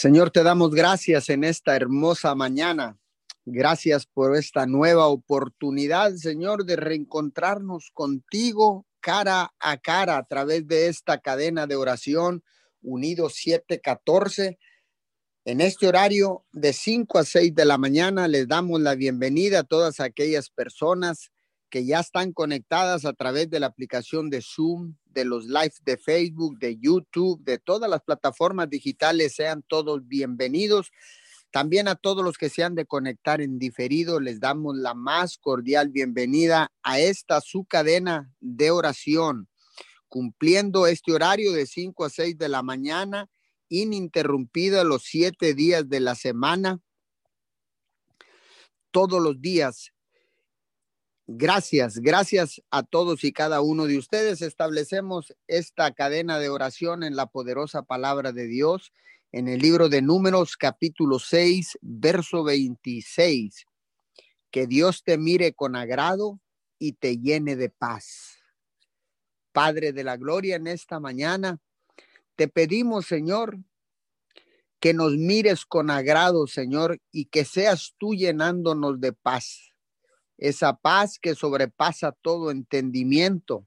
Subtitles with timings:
[0.00, 3.00] Señor, te damos gracias en esta hermosa mañana.
[3.44, 10.86] Gracias por esta nueva oportunidad, Señor, de reencontrarnos contigo cara a cara a través de
[10.86, 12.44] esta cadena de oración
[12.80, 14.60] Unidos 714.
[15.44, 19.64] En este horario de 5 a 6 de la mañana les damos la bienvenida a
[19.64, 21.32] todas aquellas personas
[21.70, 25.96] que ya están conectadas a través de la aplicación de Zoom, de los live de
[25.96, 30.90] Facebook, de YouTube, de todas las plataformas digitales, sean todos bienvenidos.
[31.50, 35.38] También a todos los que se han de conectar en diferido, les damos la más
[35.38, 39.48] cordial bienvenida a esta su cadena de oración,
[40.08, 43.28] cumpliendo este horario de 5 a 6 de la mañana,
[43.68, 46.80] ininterrumpida los siete días de la semana,
[48.90, 49.92] todos los días
[51.30, 54.40] Gracias, gracias a todos y cada uno de ustedes.
[54.40, 58.94] Establecemos esta cadena de oración en la poderosa palabra de Dios
[59.30, 63.66] en el libro de Números capítulo 6, verso 26.
[64.50, 66.40] Que Dios te mire con agrado
[66.78, 68.38] y te llene de paz.
[69.52, 71.60] Padre de la gloria, en esta mañana
[72.36, 73.58] te pedimos, Señor,
[74.80, 79.67] que nos mires con agrado, Señor, y que seas tú llenándonos de paz
[80.38, 83.66] esa paz que sobrepasa todo entendimiento,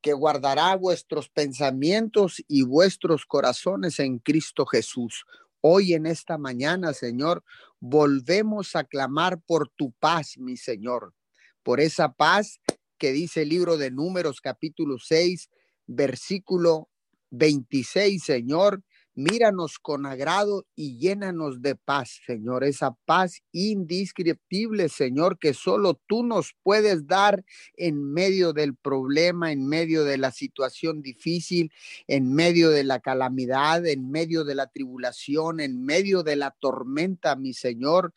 [0.00, 5.24] que guardará vuestros pensamientos y vuestros corazones en Cristo Jesús.
[5.60, 7.44] Hoy en esta mañana, Señor,
[7.80, 11.14] volvemos a clamar por tu paz, mi Señor,
[11.62, 12.60] por esa paz
[12.96, 15.50] que dice el libro de Números capítulo 6,
[15.86, 16.88] versículo
[17.30, 18.82] 26, Señor,
[19.20, 26.22] Míranos con agrado y llénanos de paz, Señor, esa paz indescriptible, Señor, que solo tú
[26.22, 27.44] nos puedes dar
[27.76, 31.70] en medio del problema, en medio de la situación difícil,
[32.06, 37.36] en medio de la calamidad, en medio de la tribulación, en medio de la tormenta,
[37.36, 38.14] mi Señor.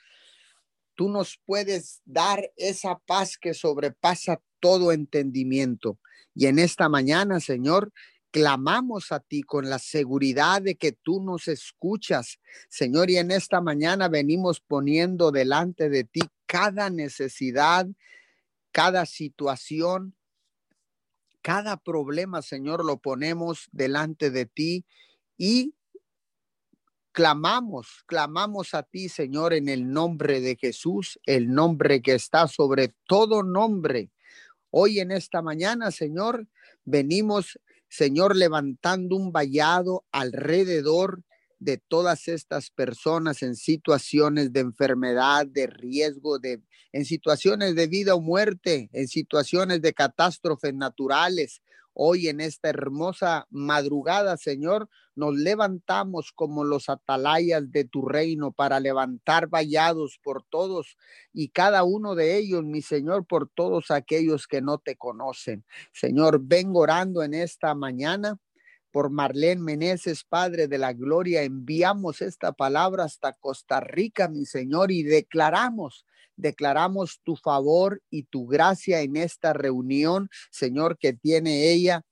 [0.95, 5.99] Tú nos puedes dar esa paz que sobrepasa todo entendimiento.
[6.33, 7.91] Y en esta mañana, Señor,
[8.33, 13.61] clamamos a ti con la seguridad de que tú nos escuchas, Señor, y en esta
[13.61, 17.85] mañana venimos poniendo delante de ti cada necesidad,
[18.71, 20.15] cada situación,
[21.43, 24.83] cada problema, Señor, lo ponemos delante de ti
[25.37, 25.75] y
[27.11, 32.95] clamamos, clamamos a ti, Señor, en el nombre de Jesús, el nombre que está sobre
[33.05, 34.09] todo nombre.
[34.71, 36.47] Hoy en esta mañana, Señor,
[36.83, 37.59] venimos
[37.95, 41.23] Señor, levantando un vallado alrededor
[41.59, 48.15] de todas estas personas en situaciones de enfermedad, de riesgo, de en situaciones de vida
[48.15, 51.61] o muerte, en situaciones de catástrofes naturales,
[51.93, 58.79] Hoy en esta hermosa madrugada, Señor, nos levantamos como los atalayas de tu reino para
[58.79, 60.97] levantar vallados por todos
[61.31, 65.65] y cada uno de ellos, mi Señor, por todos aquellos que no te conocen.
[65.91, 68.39] Señor, vengo orando en esta mañana
[68.91, 71.43] por Marlene Meneses, Padre de la Gloria.
[71.43, 76.05] Enviamos esta palabra hasta Costa Rica, mi Señor, y declaramos
[76.35, 82.03] declaramos tu favor y tu gracia en esta reunión, Señor, que tiene ella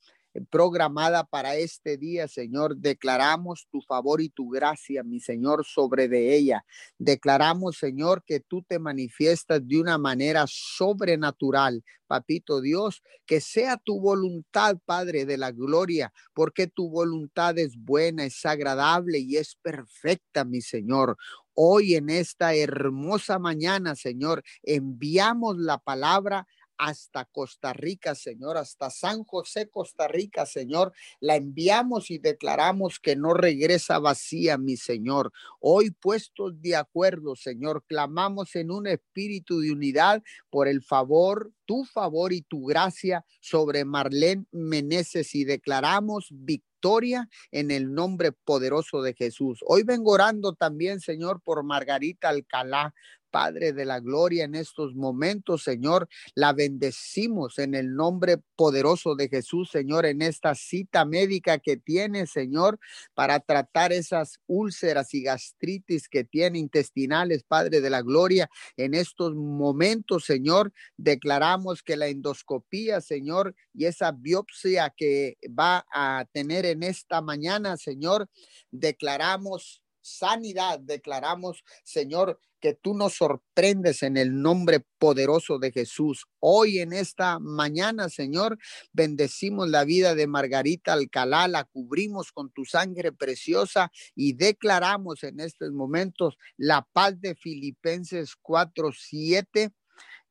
[0.49, 2.77] programada para este día, Señor.
[2.77, 6.65] Declaramos tu favor y tu gracia, mi Señor, sobre de ella.
[6.97, 13.99] Declaramos, Señor, que tú te manifiestas de una manera sobrenatural, papito Dios, que sea tu
[13.99, 20.43] voluntad, Padre de la gloria, porque tu voluntad es buena, es agradable y es perfecta,
[20.43, 21.17] mi Señor.
[21.53, 26.47] Hoy en esta hermosa mañana, Señor, enviamos la palabra
[26.81, 30.93] hasta Costa Rica, Señor, hasta San José, Costa Rica, Señor.
[31.19, 35.31] La enviamos y declaramos que no regresa vacía, mi Señor.
[35.59, 41.85] Hoy puestos de acuerdo, Señor, clamamos en un espíritu de unidad por el favor, tu
[41.85, 49.13] favor y tu gracia sobre Marlene Meneses y declaramos victoria en el nombre poderoso de
[49.13, 49.59] Jesús.
[49.67, 52.95] Hoy vengo orando también, Señor, por Margarita Alcalá,
[53.31, 56.07] Padre de la Gloria, en estos momentos, Señor.
[56.35, 62.27] La bendecimos en el nombre poderoso de Jesús, Señor, en esta cita médica que tiene,
[62.27, 62.79] Señor,
[63.15, 68.49] para tratar esas úlceras y gastritis que tiene intestinales, Padre de la Gloria.
[68.77, 76.25] En estos momentos, Señor, declaramos que la endoscopía, Señor, y esa biopsia que va a
[76.33, 78.29] tener en esta mañana, Señor,
[78.71, 80.79] declaramos sanidad.
[80.79, 86.25] Declaramos, Señor, que tú nos sorprendes en el nombre poderoso de Jesús.
[86.39, 88.57] Hoy en esta mañana, Señor,
[88.93, 95.39] bendecimos la vida de Margarita Alcalá, la cubrimos con tu sangre preciosa y declaramos en
[95.39, 99.73] estos momentos la paz de Filipenses 4:7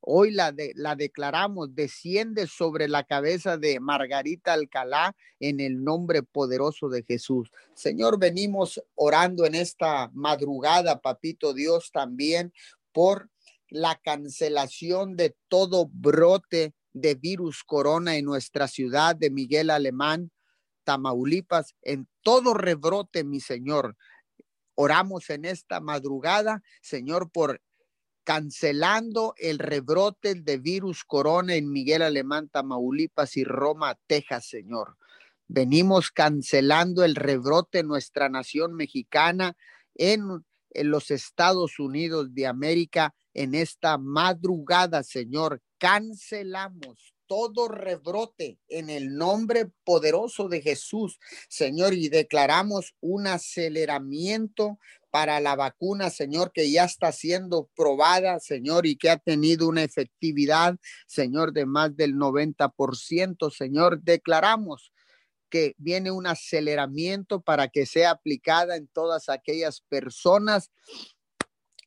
[0.01, 6.89] Hoy la, la declaramos, desciende sobre la cabeza de Margarita Alcalá en el nombre poderoso
[6.89, 7.51] de Jesús.
[7.75, 12.53] Señor, venimos orando en esta madrugada, papito Dios, también
[12.93, 13.29] por
[13.69, 20.31] la cancelación de todo brote de virus corona en nuestra ciudad de Miguel Alemán,
[20.85, 23.97] Tamaulipas, en todo rebrote, mi Señor.
[24.75, 27.61] Oramos en esta madrugada, Señor, por
[28.25, 34.97] cancelando el rebrote de virus corona en Miguel Alemán, Tamaulipas y Roma, Texas, Señor.
[35.49, 39.57] Venimos cancelando el rebrote en nuestra nación mexicana,
[39.95, 45.61] en, en los Estados Unidos de América, en esta madrugada, Señor.
[45.79, 55.41] Cancelamos todo rebrote en el nombre poderoso de Jesús, Señor, y declaramos un aceleramiento para
[55.41, 60.77] la vacuna, Señor, que ya está siendo probada, Señor, y que ha tenido una efectividad,
[61.07, 64.01] Señor, de más del 90%, Señor.
[64.03, 64.93] Declaramos
[65.51, 70.71] que viene un aceleramiento para que sea aplicada en todas aquellas personas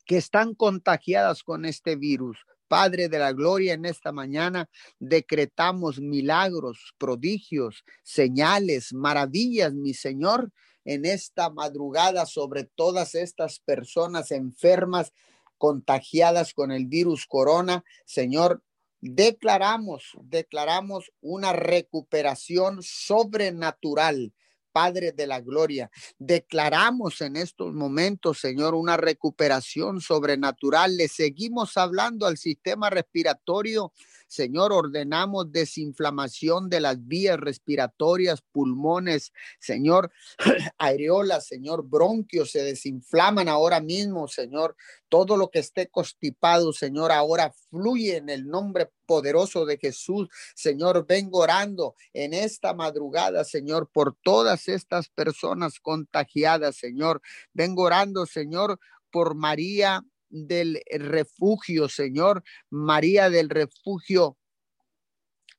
[0.05, 2.37] que están contagiadas con este virus.
[2.67, 10.51] Padre de la Gloria, en esta mañana decretamos milagros, prodigios, señales, maravillas, mi Señor,
[10.85, 15.13] en esta madrugada sobre todas estas personas enfermas,
[15.57, 17.83] contagiadas con el virus corona.
[18.05, 18.63] Señor,
[18.99, 24.33] declaramos, declaramos una recuperación sobrenatural.
[24.73, 25.91] Padre de la Gloria.
[26.17, 30.97] Declaramos en estos momentos, Señor, una recuperación sobrenatural.
[30.97, 33.93] Le seguimos hablando al sistema respiratorio
[34.33, 40.11] Señor, ordenamos desinflamación de las vías respiratorias, pulmones, Señor,
[40.79, 44.75] areolas, Señor, bronquios se desinflaman ahora mismo, Señor.
[45.07, 50.29] Todo lo que esté constipado, Señor, ahora fluye en el nombre poderoso de Jesús.
[50.55, 57.21] Señor, vengo orando en esta madrugada, Señor, por todas estas personas contagiadas, Señor.
[57.53, 58.79] Vengo orando, Señor,
[59.11, 60.03] por María
[60.33, 64.37] del refugio, Señor, María del refugio.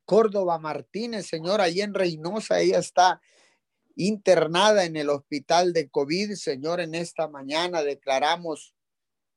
[0.04, 3.22] Córdoba Martínez, Señor, ahí en Reynosa, ella está
[3.96, 8.74] internada en el hospital de COVID, Señor, en esta mañana declaramos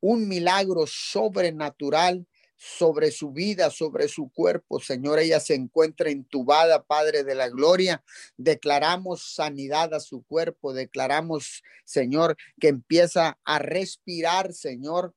[0.00, 2.26] un milagro sobrenatural
[2.58, 4.80] sobre su vida, sobre su cuerpo.
[4.80, 8.02] Señor, ella se encuentra intubada, Padre de la Gloria.
[8.36, 10.72] Declaramos sanidad a su cuerpo.
[10.72, 15.14] Declaramos, Señor, que empieza a respirar, Señor,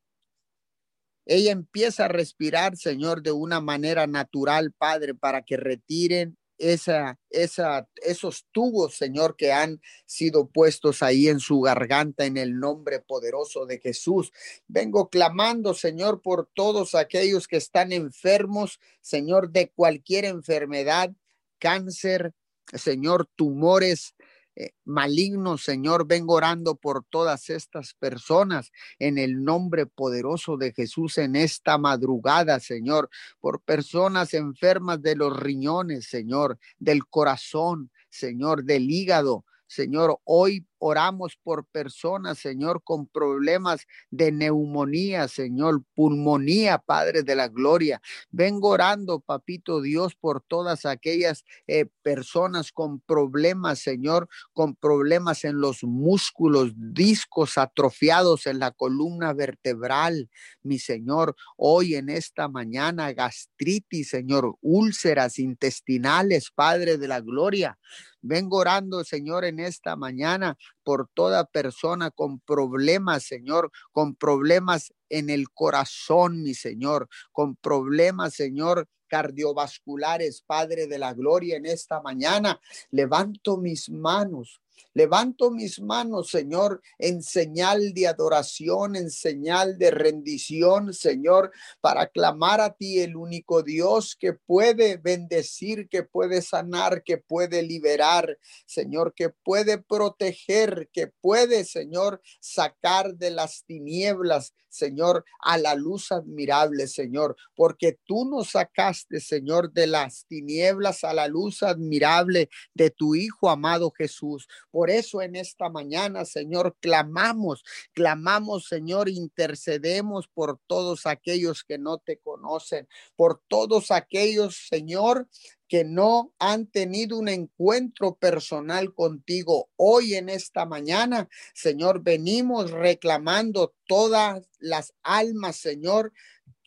[1.31, 7.87] ella empieza a respirar, Señor, de una manera natural, Padre, para que retiren esa, esa,
[8.03, 13.65] esos tubos, Señor, que han sido puestos ahí en su garganta en el nombre poderoso
[13.65, 14.33] de Jesús.
[14.67, 21.13] Vengo clamando, Señor, por todos aquellos que están enfermos, Señor, de cualquier enfermedad,
[21.59, 22.33] cáncer,
[22.73, 24.15] Señor, tumores,
[24.55, 26.07] eh, maligno, Señor.
[26.07, 32.59] Vengo orando por todas estas personas en el nombre poderoso de Jesús en esta madrugada,
[32.59, 33.09] Señor,
[33.39, 41.37] por personas enfermas de los riñones, Señor, del corazón, Señor, del hígado, Señor, hoy oramos
[41.41, 48.01] por personas, Señor, con problemas de neumonía, Señor, pulmonía, Padre de la Gloria.
[48.31, 55.61] Vengo orando, Papito Dios, por todas aquellas eh, personas con problemas, Señor, con problemas en
[55.61, 60.31] los músculos, discos atrofiados en la columna vertebral,
[60.63, 61.35] mi Señor.
[61.57, 67.77] Hoy en esta mañana, gastritis, Señor, úlceras intestinales, Padre de la Gloria.
[68.21, 75.29] Vengo orando, Señor, en esta mañana por toda persona con problemas, Señor, con problemas en
[75.29, 82.61] el corazón, mi Señor, con problemas, Señor, cardiovasculares, Padre de la Gloria, en esta mañana.
[82.91, 84.60] Levanto mis manos
[84.93, 92.59] Levanto mis manos, Señor, en señal de adoración, en señal de rendición, Señor, para clamar
[92.59, 99.13] a ti, el único Dios que puede bendecir, que puede sanar, que puede liberar, Señor,
[99.15, 106.87] que puede proteger, que puede, Señor, sacar de las tinieblas, Señor, a la luz admirable,
[106.87, 113.15] Señor, porque tú nos sacaste, Señor, de las tinieblas a la luz admirable de tu
[113.15, 114.47] Hijo amado Jesús.
[114.71, 117.63] Por eso en esta mañana, Señor, clamamos,
[117.93, 125.27] clamamos, Señor, intercedemos por todos aquellos que no te conocen, por todos aquellos, Señor,
[125.67, 129.69] que no han tenido un encuentro personal contigo.
[129.77, 136.11] Hoy en esta mañana, Señor, venimos reclamando todas las almas, Señor.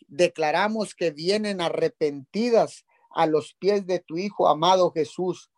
[0.06, 5.50] Declaramos que vienen arrepentidas a los pies de tu Hijo amado Jesús.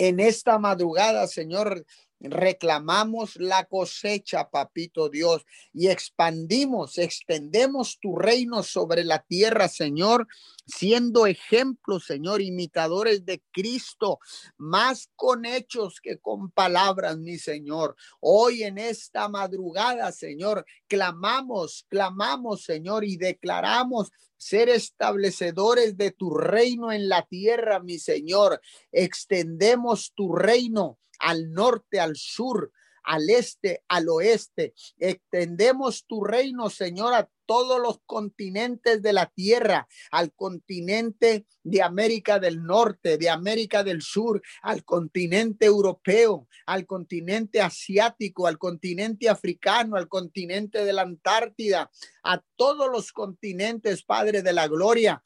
[0.00, 1.84] En esta madrugada, Señor,
[2.20, 10.28] reclamamos la cosecha, papito Dios, y expandimos, extendemos tu reino sobre la tierra, Señor,
[10.66, 14.18] siendo ejemplos, Señor, imitadores de Cristo,
[14.58, 17.96] más con hechos que con palabras, mi Señor.
[18.20, 26.92] Hoy en esta madrugada, Señor, clamamos, clamamos, Señor, y declaramos ser establecedores de tu reino
[26.92, 28.60] en la tierra, mi Señor.
[28.90, 32.72] Extendemos tu reino al norte, al sur,
[33.04, 34.74] al este, al oeste.
[34.98, 42.38] Extendemos tu reino, Señor, a todos los continentes de la tierra, al continente de América
[42.38, 49.96] del Norte, de América del Sur, al continente europeo, al continente asiático, al continente africano,
[49.96, 51.90] al continente de la Antártida,
[52.22, 55.20] a todos los continentes, Padre de la Gloria.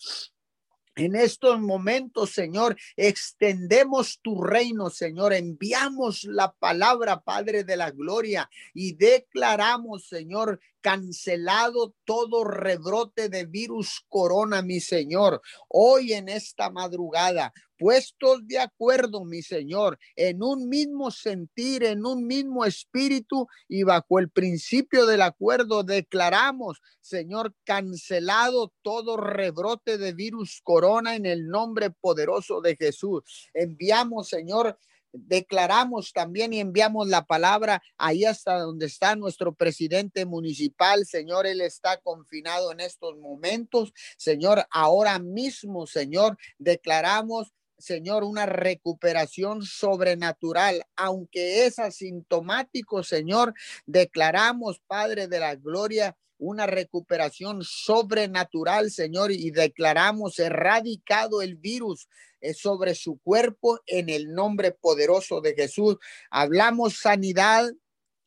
[0.97, 5.33] En estos momentos, Señor, extendemos tu reino, Señor.
[5.33, 14.05] Enviamos la palabra, Padre de la Gloria, y declaramos, Señor, cancelado todo rebrote de virus
[14.11, 15.41] corona, mi Señor.
[15.67, 22.27] Hoy en esta madrugada, puestos de acuerdo, mi Señor, en un mismo sentir, en un
[22.27, 30.61] mismo espíritu y bajo el principio del acuerdo, declaramos, Señor, cancelado todo rebrote de virus
[30.63, 33.49] corona en el nombre poderoso de Jesús.
[33.55, 34.79] Enviamos, Señor,
[35.15, 41.07] declaramos también y enviamos la palabra ahí hasta donde está nuestro presidente municipal.
[41.07, 43.93] Señor, él está confinado en estos momentos.
[44.19, 53.53] Señor, ahora mismo, Señor, declaramos Señor, una recuperación sobrenatural, aunque es asintomático, Señor,
[53.85, 62.09] declaramos, Padre de la Gloria, una recuperación sobrenatural, Señor, y declaramos erradicado el virus
[62.41, 65.97] eh, sobre su cuerpo en el nombre poderoso de Jesús.
[66.31, 67.73] Hablamos sanidad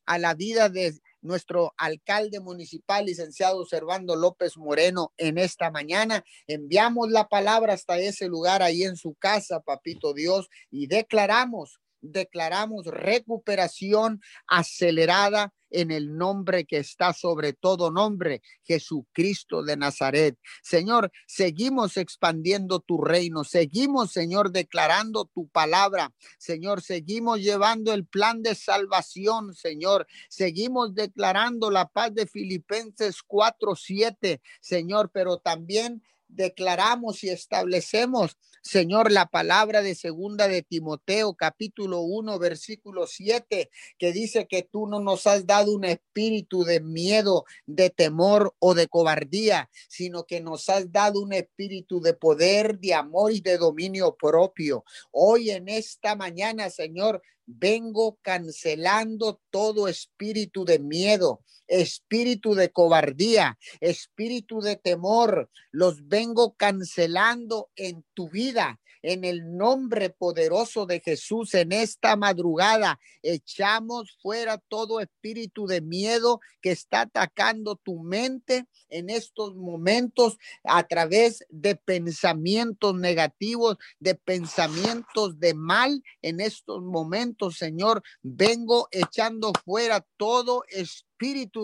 [0.04, 6.24] a la vida de nuestro alcalde municipal, licenciado Servando López Moreno, en esta mañana.
[6.48, 12.86] Enviamos la palabra hasta ese lugar ahí en su casa, papito Dios, y declaramos declaramos
[12.86, 20.38] recuperación acelerada en el nombre que está sobre todo nombre, Jesucristo de Nazaret.
[20.62, 26.12] Señor, seguimos expandiendo tu reino, seguimos, Señor, declarando tu palabra.
[26.38, 30.06] Señor, seguimos llevando el plan de salvación, Señor.
[30.28, 39.26] Seguimos declarando la paz de Filipenses 4:7, Señor, pero también declaramos y establecemos, Señor, la
[39.26, 45.26] palabra de segunda de Timoteo, capítulo 1, versículo 7, que dice que tú no nos
[45.26, 50.92] has dado un espíritu de miedo, de temor o de cobardía, sino que nos has
[50.92, 54.84] dado un espíritu de poder, de amor y de dominio propio.
[55.10, 64.60] Hoy en esta mañana, Señor, vengo cancelando todo espíritu de miedo, espíritu de cobardía, espíritu
[64.60, 65.50] de temor.
[65.70, 72.98] Los vengo cancelando en tu vida en el nombre poderoso de Jesús en esta madrugada.
[73.22, 80.86] Echamos fuera todo espíritu de miedo que está atacando tu mente en estos momentos a
[80.86, 86.02] través de pensamientos negativos, de pensamientos de mal.
[86.22, 91.07] En estos momentos, Señor, vengo echando fuera todo espíritu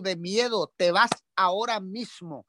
[0.02, 0.73] de miedo.
[0.76, 2.46] Te vas ahora mismo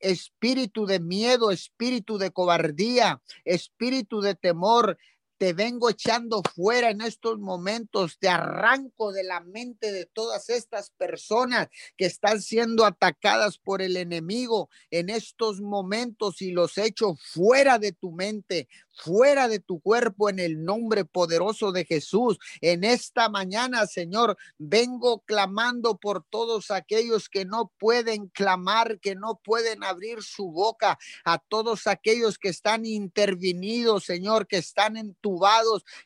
[0.00, 4.98] espíritu de miedo, espíritu de cobardía, espíritu de temor,
[5.38, 10.90] te vengo echando fuera en estos momentos, te arranco de la mente de todas estas
[10.90, 17.78] personas que están siendo atacadas por el enemigo en estos momentos y los echo fuera
[17.78, 22.38] de tu mente, fuera de tu cuerpo en el nombre poderoso de Jesús.
[22.60, 29.40] En esta mañana, Señor, vengo clamando por todos aquellos que no pueden clamar, que no
[29.44, 35.27] pueden abrir su boca, a todos aquellos que están intervenidos, Señor, que están en tu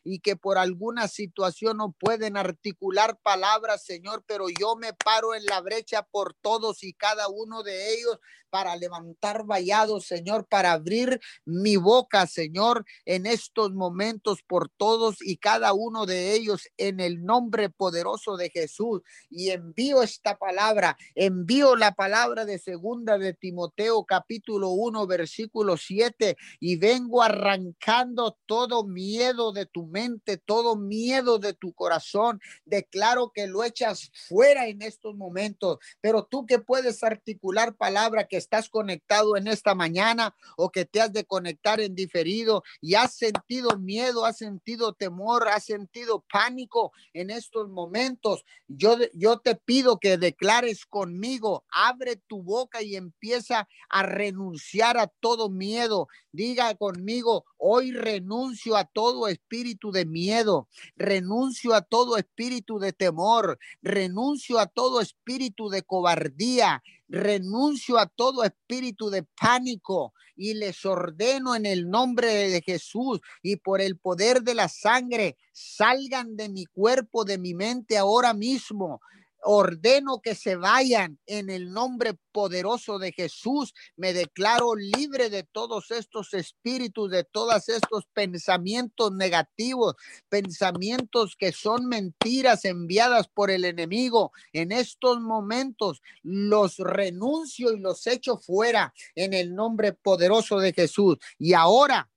[0.03, 5.45] y que por alguna situación no pueden articular palabras, Señor, pero yo me paro en
[5.45, 8.19] la brecha por todos y cada uno de ellos
[8.53, 15.37] para levantar vallados, Señor, para abrir mi boca, Señor, en estos momentos por todos y
[15.37, 19.01] cada uno de ellos en el nombre poderoso de Jesús.
[19.31, 26.37] Y envío esta palabra, envío la palabra de segunda de Timoteo capítulo 1 versículo 7
[26.59, 32.41] y vengo arrancando todo miedo de tu mente, todo miedo de tu corazón.
[32.65, 38.37] Declaro que lo echas fuera en estos momentos, pero tú que puedes articular palabra que
[38.37, 43.13] estás conectado en esta mañana o que te has de conectar en diferido y has
[43.15, 49.99] sentido miedo, has sentido temor, has sentido pánico en estos momentos, yo, yo te pido
[49.99, 56.07] que declares conmigo, abre tu boca y empieza a renunciar a todo miedo.
[56.35, 63.59] Diga conmigo, hoy renuncio a todo espíritu de miedo, renuncio a todo espíritu de temor,
[63.83, 71.53] renuncio a todo espíritu de cobardía, renuncio a todo espíritu de pánico y les ordeno
[71.53, 76.65] en el nombre de Jesús y por el poder de la sangre, salgan de mi
[76.65, 79.01] cuerpo, de mi mente ahora mismo
[79.43, 83.73] ordeno que se vayan en el nombre poderoso de Jesús.
[83.95, 89.95] Me declaro libre de todos estos espíritus, de todos estos pensamientos negativos,
[90.29, 94.31] pensamientos que son mentiras enviadas por el enemigo.
[94.51, 101.17] En estos momentos los renuncio y los echo fuera en el nombre poderoso de Jesús.
[101.37, 102.09] Y ahora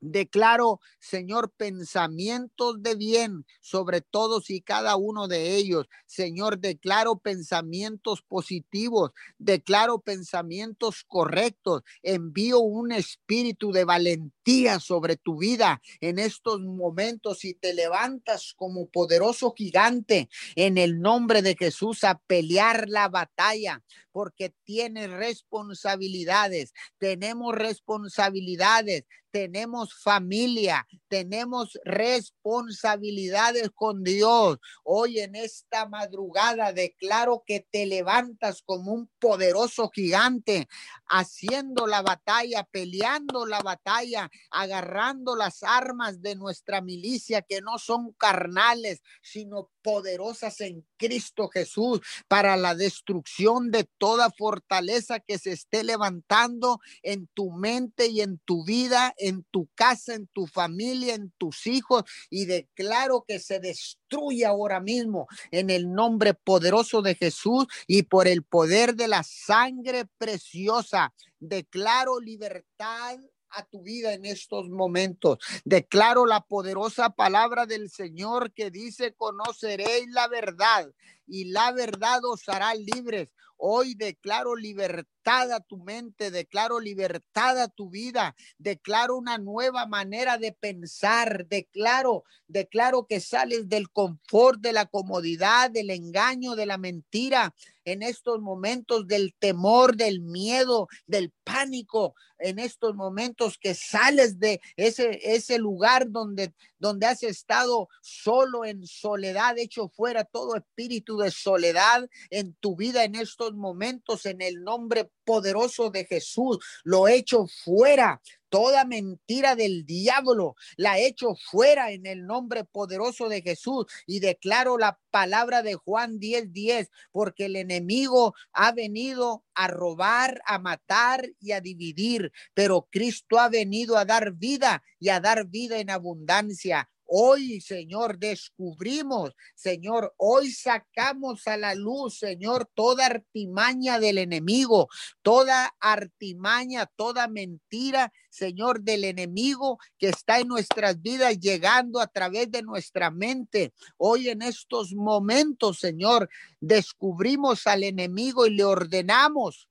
[0.00, 5.86] Declaro, Señor, pensamientos de bien sobre todos y cada uno de ellos.
[6.06, 11.82] Señor, declaro pensamientos positivos, declaro pensamientos correctos.
[12.02, 18.88] Envío un espíritu de valentía sobre tu vida en estos momentos y te levantas como
[18.88, 26.72] poderoso gigante en el nombre de Jesús a pelear la batalla porque tienes responsabilidades.
[26.98, 34.58] Tenemos responsabilidades tenemos familia, tenemos responsabilidades con Dios.
[34.84, 40.68] Hoy en esta madrugada declaro que te levantas como un poderoso gigante,
[41.06, 48.12] haciendo la batalla, peleando la batalla, agarrando las armas de nuestra milicia que no son
[48.12, 55.84] carnales, sino poderosas en Cristo Jesús para la destrucción de toda fortaleza que se esté
[55.84, 61.32] levantando en tu mente y en tu vida, en tu casa, en tu familia, en
[61.38, 67.66] tus hijos y declaro que se destruye ahora mismo en el nombre poderoso de Jesús
[67.86, 71.12] y por el poder de la sangre preciosa.
[71.40, 73.18] Declaro libertad
[73.50, 75.38] a tu vida en estos momentos.
[75.64, 80.92] Declaro la poderosa palabra del Señor que dice, conoceréis la verdad
[81.26, 83.28] y la verdad os hará libres.
[83.60, 90.38] Hoy declaro libertad a tu mente, declaro libertad a tu vida, declaro una nueva manera
[90.38, 96.78] de pensar, declaro, declaro que sales del confort, de la comodidad, del engaño, de la
[96.78, 97.52] mentira
[97.84, 104.60] en estos momentos del temor, del miedo, del pánico, en estos momentos que sales de
[104.76, 111.30] ese, ese lugar donde, donde has estado solo en soledad, hecho fuera todo espíritu de
[111.30, 117.46] soledad en tu vida en estos momentos, en el nombre poderoso de Jesús, lo hecho
[117.64, 118.20] fuera.
[118.50, 124.78] Toda mentira del diablo la echo fuera en el nombre poderoso de Jesús y declaro
[124.78, 131.28] la palabra de Juan 10:10, 10, porque el enemigo ha venido a robar, a matar
[131.40, 135.90] y a dividir, pero Cristo ha venido a dar vida y a dar vida en
[135.90, 136.88] abundancia.
[137.10, 144.88] Hoy, Señor, descubrimos, Señor, hoy sacamos a la luz, Señor, toda artimaña del enemigo,
[145.22, 152.50] toda artimaña, toda mentira, Señor, del enemigo que está en nuestras vidas llegando a través
[152.50, 153.72] de nuestra mente.
[153.96, 156.28] Hoy en estos momentos, Señor,
[156.60, 159.66] descubrimos al enemigo y le ordenamos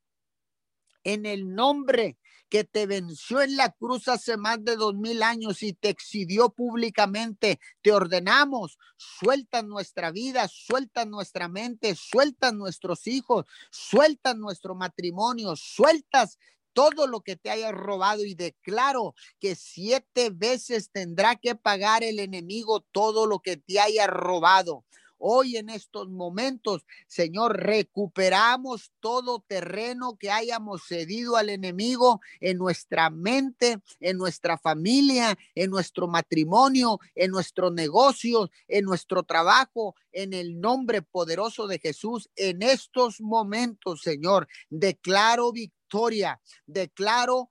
[1.04, 2.18] en el nombre
[2.50, 6.50] que te venció en la cruz hace más de dos mil años y te exhibió
[6.50, 7.60] públicamente.
[7.82, 16.38] Te ordenamos, suelta nuestra vida, suelta nuestra mente, suelta nuestros hijos, suelta nuestro matrimonio, sueltas
[16.74, 22.20] todo lo que te haya robado y declaro que siete veces tendrá que pagar el
[22.20, 24.86] enemigo todo lo que te haya robado.
[25.18, 33.10] Hoy en estos momentos, Señor, recuperamos todo terreno que hayamos cedido al enemigo en nuestra
[33.10, 40.60] mente, en nuestra familia, en nuestro matrimonio, en nuestros negocios, en nuestro trabajo, en el
[40.60, 42.30] nombre poderoso de Jesús.
[42.36, 47.50] En estos momentos, Señor, declaro victoria, declaro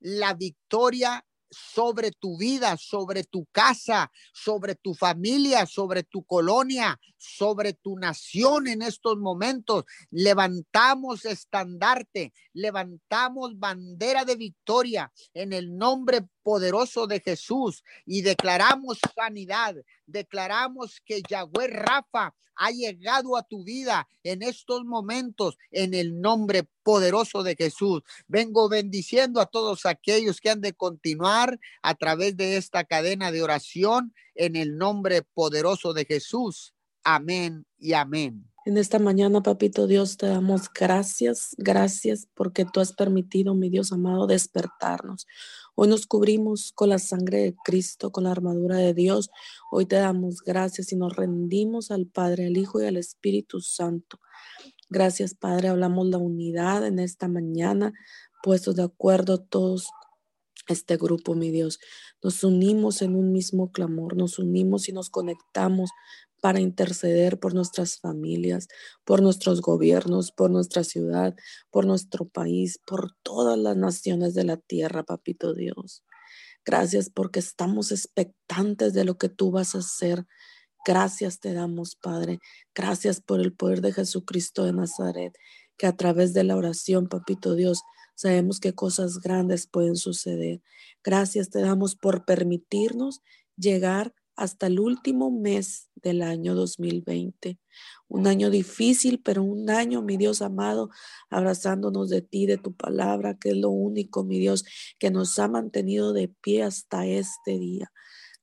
[0.00, 7.72] la victoria sobre tu vida, sobre tu casa, sobre tu familia, sobre tu colonia, sobre
[7.72, 9.84] tu nación en estos momentos.
[10.10, 19.74] Levantamos estandarte, levantamos bandera de victoria en el nombre poderoso de Jesús y declaramos sanidad,
[20.06, 26.66] declaramos que Yahweh Rafa ha llegado a tu vida en estos momentos en el nombre
[26.82, 28.02] poderoso de Jesús.
[28.26, 33.42] Vengo bendiciendo a todos aquellos que han de continuar a través de esta cadena de
[33.42, 36.75] oración en el nombre poderoso de Jesús.
[37.08, 38.50] Amén y amén.
[38.64, 43.92] En esta mañana, papito Dios, te damos gracias, gracias porque tú has permitido, mi Dios
[43.92, 45.28] amado, despertarnos.
[45.76, 49.30] Hoy nos cubrimos con la sangre de Cristo, con la armadura de Dios.
[49.70, 54.18] Hoy te damos gracias y nos rendimos al Padre, al Hijo y al Espíritu Santo.
[54.90, 55.68] Gracias, Padre.
[55.68, 57.92] Hablamos la unidad en esta mañana,
[58.42, 59.90] puestos de acuerdo todos
[60.68, 61.78] este grupo, mi Dios.
[62.22, 65.90] Nos unimos en un mismo clamor, nos unimos y nos conectamos
[66.46, 68.68] para interceder por nuestras familias,
[69.02, 71.34] por nuestros gobiernos, por nuestra ciudad,
[71.72, 76.04] por nuestro país, por todas las naciones de la tierra, papito Dios.
[76.64, 80.24] Gracias porque estamos expectantes de lo que tú vas a hacer.
[80.86, 82.38] Gracias te damos, Padre.
[82.76, 85.36] Gracias por el poder de Jesucristo de Nazaret,
[85.76, 87.82] que a través de la oración, papito Dios,
[88.14, 90.62] sabemos que cosas grandes pueden suceder.
[91.02, 93.20] Gracias te damos por permitirnos
[93.56, 97.58] llegar hasta el último mes del año 2020.
[98.08, 100.90] Un año difícil, pero un año, mi Dios amado,
[101.30, 104.64] abrazándonos de ti, de tu palabra, que es lo único, mi Dios,
[104.98, 107.90] que nos ha mantenido de pie hasta este día.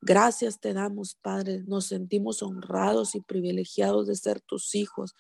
[0.02, 1.64] Gracias te damos, Padre.
[1.66, 5.16] Nos sentimos honrados y privilegiados de ser tus hijos.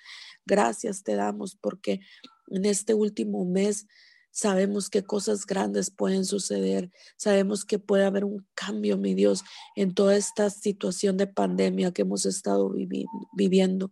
[0.45, 2.01] Gracias te damos porque
[2.47, 3.87] en este último mes
[4.33, 6.89] Sabemos que cosas grandes pueden suceder.
[7.17, 9.43] Sabemos que puede haber un cambio, mi Dios,
[9.75, 12.73] en toda esta situación de pandemia que hemos estado
[13.33, 13.91] viviendo.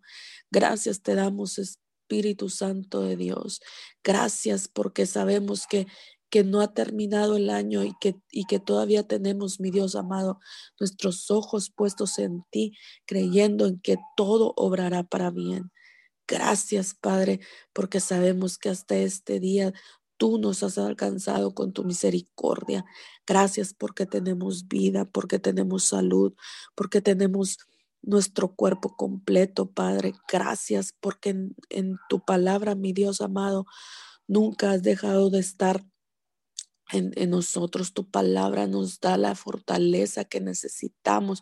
[0.50, 3.62] Gracias te damos, Espíritu Santo de Dios.
[4.04, 5.86] Gracias porque sabemos que
[6.32, 10.40] que no ha terminado el año y que, y que todavía tenemos, mi Dios amado,
[10.80, 12.72] nuestros ojos puestos en ti,
[13.06, 15.72] creyendo en que todo obrará para bien.
[16.28, 17.42] Gracias, Padre,
[17.74, 19.74] porque sabemos que hasta este día
[20.22, 22.86] tú nos has alcanzado con tu misericordia.
[23.26, 26.36] Gracias porque tenemos vida, porque tenemos salud,
[26.76, 27.58] porque tenemos
[28.04, 30.14] nuestro cuerpo completo, Padre.
[30.32, 31.30] Gracias porque
[31.70, 33.66] en, tu palabra, mi Dios amado,
[34.28, 35.84] nunca has dejado de estar
[36.92, 37.92] en, nosotros.
[37.92, 41.42] Tu palabra nos da la fortaleza que necesitamos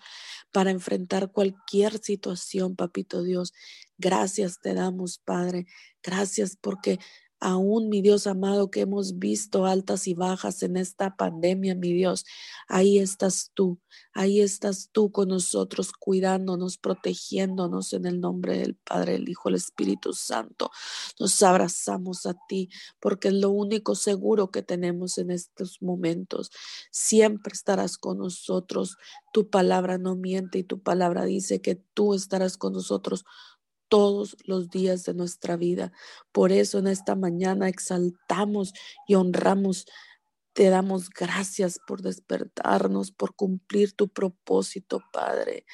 [0.54, 3.52] para enfrentar cualquier situación, papito Dios.
[3.98, 5.65] Gracias te damos, Padre.
[6.02, 6.98] Gracias porque
[7.41, 12.25] Aún, mi Dios amado, que hemos visto altas y bajas en esta pandemia, mi Dios,
[12.67, 13.80] ahí estás tú,
[14.13, 19.56] ahí estás tú con nosotros, cuidándonos, protegiéndonos en el nombre del Padre, el Hijo, el
[19.56, 20.69] Espíritu Santo.
[21.17, 26.52] Nos abrazamos a ti porque es lo único seguro que tenemos en estos momentos.
[26.91, 28.97] Siempre estarás con nosotros.
[29.32, 33.23] Tu palabra no miente y tu palabra dice que tú estarás con nosotros
[33.89, 35.91] todos los días de nuestra vida.
[36.32, 38.73] Por eso en esta mañana exaltamos
[39.08, 39.86] y honramos.
[40.54, 45.65] Te damos gracias por despertarnos, por cumplir tu propósito, Padre.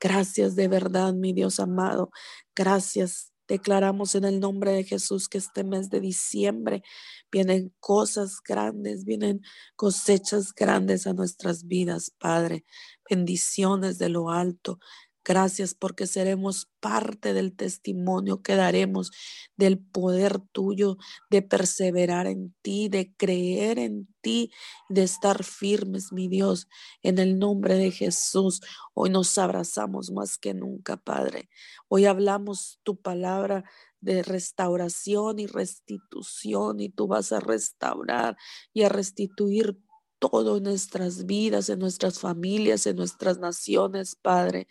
[0.00, 2.10] Gracias de verdad, mi Dios amado.
[2.54, 3.32] Gracias.
[3.46, 6.82] Declaramos en el nombre de Jesús que este mes de diciembre
[7.30, 9.42] vienen cosas grandes, vienen
[9.76, 12.64] cosechas grandes a nuestras vidas, Padre.
[13.08, 14.78] Bendiciones de lo alto.
[15.24, 19.10] Gracias porque seremos parte del testimonio que daremos
[19.56, 20.98] del poder tuyo,
[21.30, 24.52] de perseverar en ti, de creer en ti,
[24.90, 26.68] de estar firmes, mi Dios,
[27.02, 28.60] en el nombre de Jesús.
[28.92, 31.48] Hoy nos abrazamos más que nunca, Padre.
[31.88, 33.64] Hoy hablamos tu palabra
[34.00, 38.36] de restauración y restitución y tú vas a restaurar
[38.74, 39.78] y a restituir
[40.18, 44.68] todo en nuestras vidas, en nuestras familias, en nuestras naciones, Padre.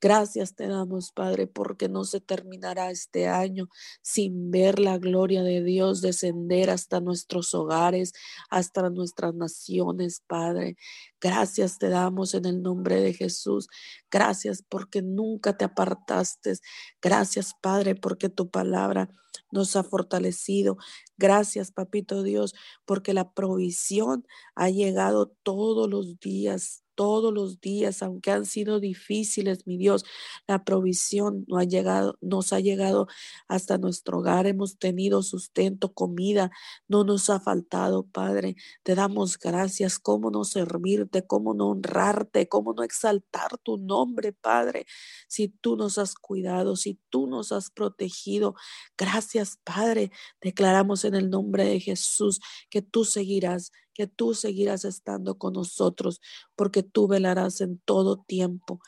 [0.00, 3.68] Gracias te damos, Padre, porque no se terminará este año
[4.00, 8.12] sin ver la gloria de Dios descender hasta nuestros hogares,
[8.48, 10.76] hasta nuestras naciones, Padre.
[11.20, 13.68] Gracias te damos en el nombre de Jesús.
[14.10, 16.54] Gracias porque nunca te apartaste.
[17.02, 19.10] Gracias, Padre, porque tu palabra
[19.50, 20.76] nos ha fortalecido.
[21.16, 28.32] Gracias, Papito Dios, porque la provisión ha llegado todos los días, todos los días, aunque
[28.32, 30.04] han sido difíciles, mi Dios,
[30.48, 33.06] la provisión no ha llegado, nos ha llegado
[33.46, 34.48] hasta nuestro hogar.
[34.48, 36.50] Hemos tenido sustento, comida,
[36.88, 38.56] no nos ha faltado, Padre.
[38.82, 40.00] Te damos gracias.
[40.00, 41.24] ¿Cómo no servirte?
[41.24, 42.48] ¿Cómo no honrarte?
[42.48, 44.84] ¿Cómo no exaltar tu nombre, Padre?
[45.28, 48.56] Si tú nos has cuidado, si tú nos has protegido.
[48.96, 50.10] Gracias, Padre.
[50.40, 56.20] Declaramos en el nombre de Jesús que tú seguirás que tú seguirás estando con nosotros,
[56.56, 58.80] porque tú velarás en todo tiempo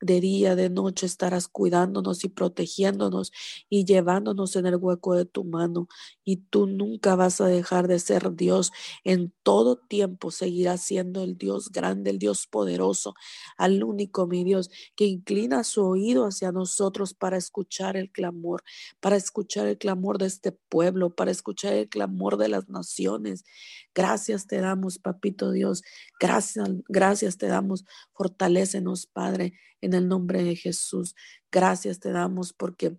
[0.00, 3.32] de día, de noche estarás cuidándonos y protegiéndonos
[3.68, 5.88] y llevándonos en el hueco de tu mano.
[6.24, 8.70] Y tú nunca vas a dejar de ser Dios.
[9.04, 13.14] En todo tiempo seguirás siendo el Dios grande, el Dios poderoso,
[13.56, 18.62] al único, mi Dios, que inclina su oído hacia nosotros para escuchar el clamor,
[19.00, 23.44] para escuchar el clamor de este pueblo, para escuchar el clamor de las naciones.
[23.98, 25.82] Gracias te damos, papito Dios.
[26.20, 27.84] Gracias, gracias te damos.
[28.12, 31.14] Fortalécenos, Padre en el nombre de Jesús.
[31.50, 32.96] Gracias te damos porque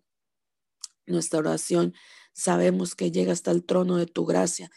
[1.05, 1.93] nuestra oración
[2.33, 4.69] sabemos que llega hasta el trono de tu gracia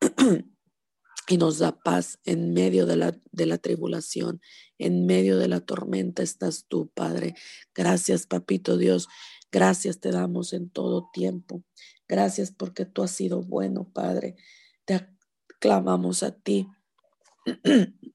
[1.28, 4.40] y nos da paz en medio de la, de la tribulación,
[4.78, 7.34] en medio de la tormenta estás tú, Padre.
[7.74, 9.08] Gracias, Papito Dios.
[9.50, 11.62] Gracias te damos en todo tiempo.
[12.08, 14.36] Gracias porque tú has sido bueno, Padre.
[14.84, 14.94] Te
[15.66, 16.68] clamamos a ti.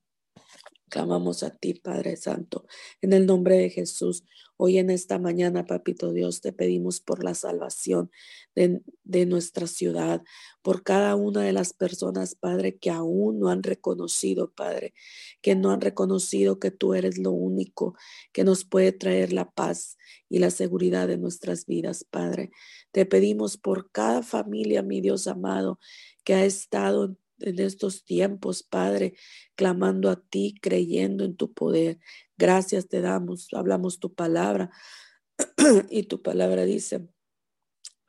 [0.89, 2.65] Clamamos a ti, Padre Santo,
[3.01, 4.23] en el nombre de Jesús.
[4.55, 8.09] Hoy en esta mañana, Papito Dios, te pedimos por la salvación
[8.55, 10.21] de, de, nuestra ciudad,
[10.61, 14.93] por cada una de las personas, Padre, que aún no han reconocido, Padre,
[15.41, 17.95] que no han reconocido que tú eres lo único
[18.33, 19.97] que nos puede traer la paz
[20.29, 22.51] y la seguridad de nuestras vidas, Padre.
[22.91, 25.79] Te pedimos por cada familia, mi Dios amado,
[26.23, 29.15] que ha estado en en estos tiempos, Padre,
[29.55, 31.99] clamando a ti, creyendo en tu poder.
[32.37, 34.71] Gracias te damos, hablamos tu palabra
[35.89, 37.07] y tu palabra dice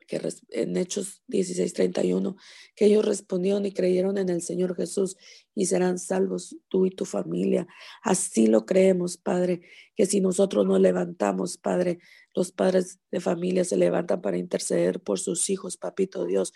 [0.07, 2.35] que en Hechos 16:31
[2.75, 5.15] que ellos respondieron y creyeron en el Señor Jesús
[5.55, 7.67] y serán salvos tú y tu familia.
[8.03, 9.61] Así lo creemos, Padre,
[9.95, 11.99] que si nosotros nos levantamos, Padre,
[12.35, 16.53] los padres de familia se levantan para interceder por sus hijos, papito Dios,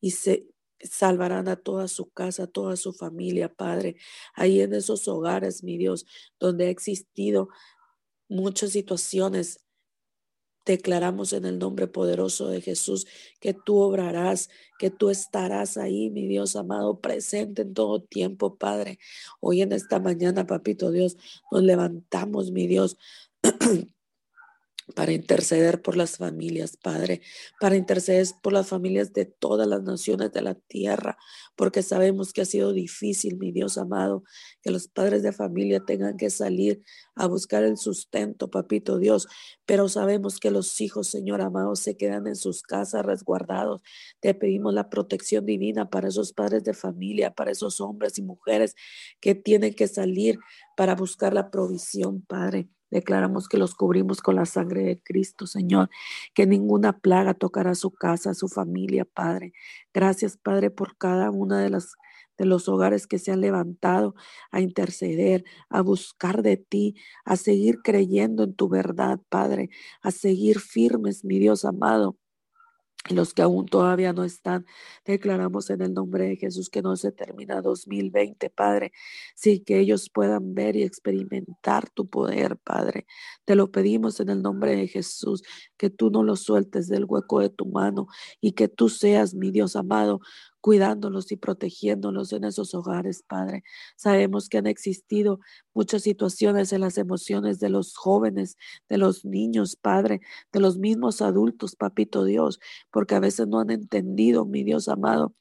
[0.00, 0.46] y se
[0.82, 3.96] salvarán a toda su casa, a toda su familia, Padre.
[4.34, 6.06] Ahí en esos hogares, mi Dios,
[6.38, 7.48] donde ha existido
[8.28, 9.60] muchas situaciones,
[10.64, 13.06] declaramos en el nombre poderoso de Jesús
[13.40, 18.98] que tú obrarás, que tú estarás ahí, mi Dios amado, presente en todo tiempo, Padre.
[19.40, 21.16] Hoy en esta mañana, papito Dios,
[21.50, 22.96] nos levantamos, mi Dios.
[24.94, 27.22] para interceder por las familias, Padre,
[27.60, 31.16] para interceder por las familias de todas las naciones de la tierra,
[31.56, 34.24] porque sabemos que ha sido difícil, mi Dios amado,
[34.62, 36.82] que los padres de familia tengan que salir
[37.14, 39.28] a buscar el sustento, papito Dios,
[39.66, 43.82] pero sabemos que los hijos, Señor amado, se quedan en sus casas resguardados.
[44.20, 48.74] Te pedimos la protección divina para esos padres de familia, para esos hombres y mujeres
[49.20, 50.38] que tienen que salir
[50.76, 52.68] para buscar la provisión, Padre.
[52.92, 55.90] Declaramos que los cubrimos con la sangre de Cristo, Señor,
[56.34, 59.52] que ninguna plaga tocará su casa, su familia, Padre.
[59.92, 61.94] Gracias, Padre, por cada una de las
[62.38, 64.14] de los hogares que se han levantado
[64.50, 69.70] a interceder, a buscar de ti, a seguir creyendo en tu verdad, Padre,
[70.02, 72.16] a seguir firmes, mi Dios amado,
[73.10, 74.66] los que aún todavía no están,
[75.04, 78.92] declaramos en el nombre de Jesús que no se termina 2020, Padre,
[79.34, 83.06] sí que ellos puedan ver y experimentar tu poder, Padre.
[83.44, 85.42] Te lo pedimos en el nombre de Jesús,
[85.76, 88.06] que tú no los sueltes del hueco de tu mano
[88.40, 90.20] y que tú seas, mi Dios amado,
[90.62, 93.64] cuidándolos y protegiéndolos en esos hogares, Padre.
[93.96, 95.40] Sabemos que han existido
[95.74, 98.56] muchas situaciones en las emociones de los jóvenes,
[98.88, 100.22] de los niños, Padre,
[100.52, 105.34] de los mismos adultos, Papito Dios, porque a veces no han entendido, mi Dios amado,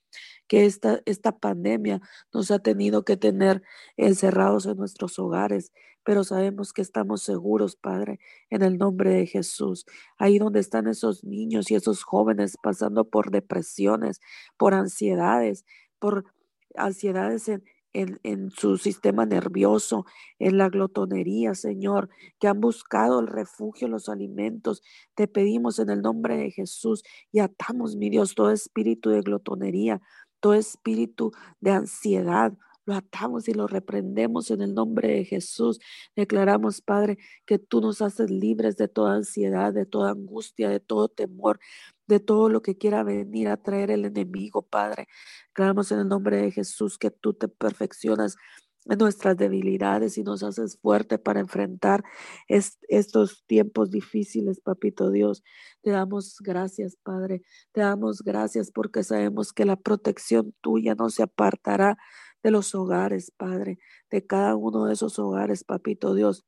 [0.47, 2.01] que esta, esta pandemia
[2.33, 3.61] nos ha tenido que tener
[3.97, 5.71] encerrados en nuestros hogares,
[6.03, 9.85] pero sabemos que estamos seguros, Padre, en el nombre de Jesús.
[10.17, 14.19] Ahí donde están esos niños y esos jóvenes pasando por depresiones,
[14.57, 15.65] por ansiedades,
[15.99, 16.25] por
[16.75, 20.05] ansiedades en, en, su sistema nervioso,
[20.39, 22.09] en la glotonería, Señor,
[22.39, 24.81] que han buscado el refugio, los alimentos.
[25.15, 30.01] Te pedimos en el nombre de Jesús y atamos, mi Dios, todo espíritu de glotonería,
[30.39, 32.53] todo espíritu de ansiedad,
[32.91, 35.79] lo atamos y lo reprendemos en el nombre de Jesús.
[36.15, 41.07] Declaramos, Padre, que tú nos haces libres de toda ansiedad, de toda angustia, de todo
[41.07, 41.59] temor,
[42.07, 45.07] de todo lo que quiera venir a traer el enemigo, Padre.
[45.49, 48.35] Declaramos en el nombre de Jesús que tú te perfeccionas
[48.85, 52.03] nuestras debilidades y nos haces fuerte para enfrentar
[52.47, 55.43] estos tiempos difíciles, papito Dios.
[55.81, 57.43] Te damos gracias, Padre.
[57.71, 61.97] Te damos gracias porque sabemos que la protección tuya no se apartará
[62.43, 63.77] de los hogares, Padre,
[64.09, 66.45] de cada uno de esos hogares, papito Dios.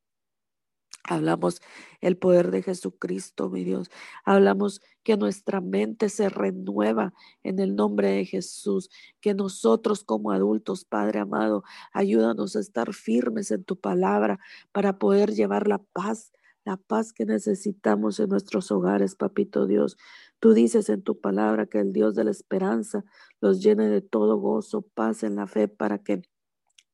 [1.05, 1.61] Hablamos
[1.99, 3.91] el poder de Jesucristo, mi Dios.
[4.23, 7.13] Hablamos que nuestra mente se renueva
[7.43, 8.89] en el nombre de Jesús.
[9.19, 14.39] Que nosotros como adultos, Padre amado, ayúdanos a estar firmes en tu palabra
[14.71, 16.31] para poder llevar la paz,
[16.63, 19.97] la paz que necesitamos en nuestros hogares, papito Dios.
[20.39, 23.03] Tú dices en tu palabra que el Dios de la esperanza
[23.41, 26.21] los llene de todo gozo, paz en la fe para que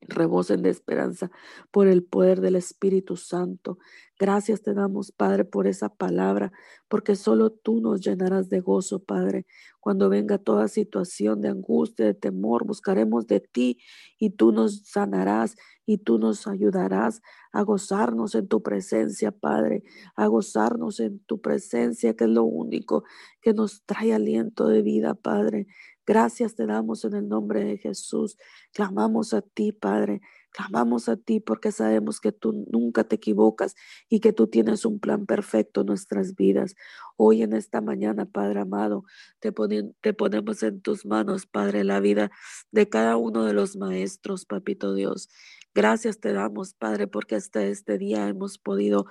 [0.02, 1.30] rebosen de esperanza
[1.72, 3.78] por el poder del Espíritu Santo.
[4.18, 6.52] Gracias te damos, Padre, por esa palabra,
[6.88, 9.46] porque solo tú nos llenarás de gozo, Padre.
[9.80, 13.80] Cuando venga toda situación de angustia, de temor, buscaremos de ti
[14.18, 19.84] y tú nos sanarás y tú nos ayudarás a gozarnos en tu presencia, Padre,
[20.16, 23.04] a gozarnos en tu presencia, que es lo único
[23.42, 25.68] que nos trae aliento de vida, Padre.
[26.10, 28.36] Gracias te damos en el nombre de Jesús.
[28.74, 30.22] Clamamos a ti, Padre.
[30.50, 33.76] Clamamos a ti porque sabemos que tú nunca te equivocas
[34.10, 36.74] y que tú tienes un plan perfecto en nuestras vidas.
[37.16, 39.04] Hoy en esta mañana, Padre amado,
[39.38, 39.54] te,
[40.02, 42.32] te ponemos en tus manos, Padre, la vida
[42.72, 45.30] de cada uno de los maestros, Papito Dios.
[45.76, 49.06] Gracias te damos, Padre, porque hasta este día hemos podido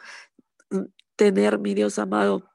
[0.71, 2.51] mm, tener, mi Dios amado,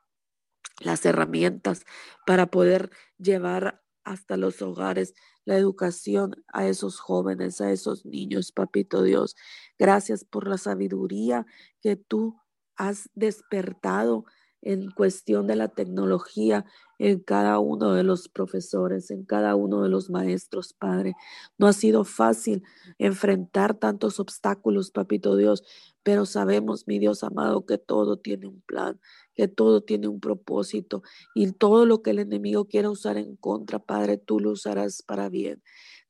[0.82, 1.86] las herramientas
[2.25, 5.13] para poder llevar hasta los hogares,
[5.46, 9.36] la educación a esos jóvenes, a esos niños, papito Dios.
[9.78, 11.46] Gracias por la sabiduría
[11.82, 12.38] que tú
[12.76, 14.26] has despertado
[14.63, 16.66] en cuestión de la tecnología
[16.98, 21.16] en cada uno de los profesores, en cada uno de los maestros, Padre.
[21.58, 22.63] No ha sido fácil
[22.98, 25.63] enfrentar tantos obstáculos, Papito Dios,
[26.02, 29.00] pero sabemos, mi Dios amado, que todo tiene un plan,
[29.36, 31.04] que todo tiene un propósito
[31.36, 35.30] y todo lo que el enemigo quiera usar en contra, Padre, tú lo usarás para
[35.30, 35.62] bien.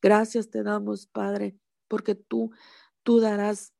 [0.02, 1.56] Gracias te damos, Padre,
[1.88, 2.52] porque tú,
[3.04, 3.74] tú darás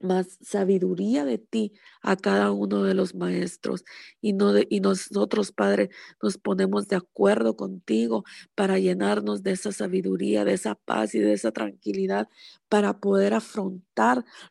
[0.00, 3.84] más sabiduría de ti a cada uno de los maestros
[4.20, 5.90] y no y nosotros Padre
[6.22, 11.34] nos ponemos de acuerdo contigo para llenarnos de esa sabiduría, de esa paz y de
[11.34, 12.28] esa tranquilidad
[12.68, 13.34] para poder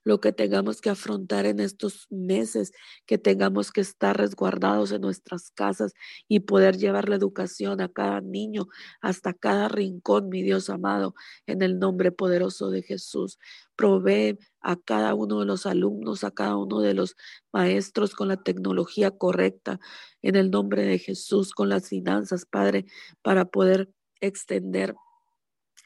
[0.04, 2.72] lo que tengamos que afrontar en estos meses,
[3.06, 5.94] que tengamos que estar resguardados en nuestras casas
[6.28, 8.68] y poder llevar la educación a cada niño
[9.02, 11.16] hasta cada rincón, mi Dios amado,
[11.48, 13.40] en el nombre poderoso de Jesús.
[13.76, 17.16] Provee a cada uno de los alumnos, a cada uno de los
[17.52, 19.80] maestros con la tecnología correcta,
[20.22, 22.86] en el nombre de Jesús, con las finanzas, Padre,
[23.22, 23.90] para poder
[24.22, 24.96] extender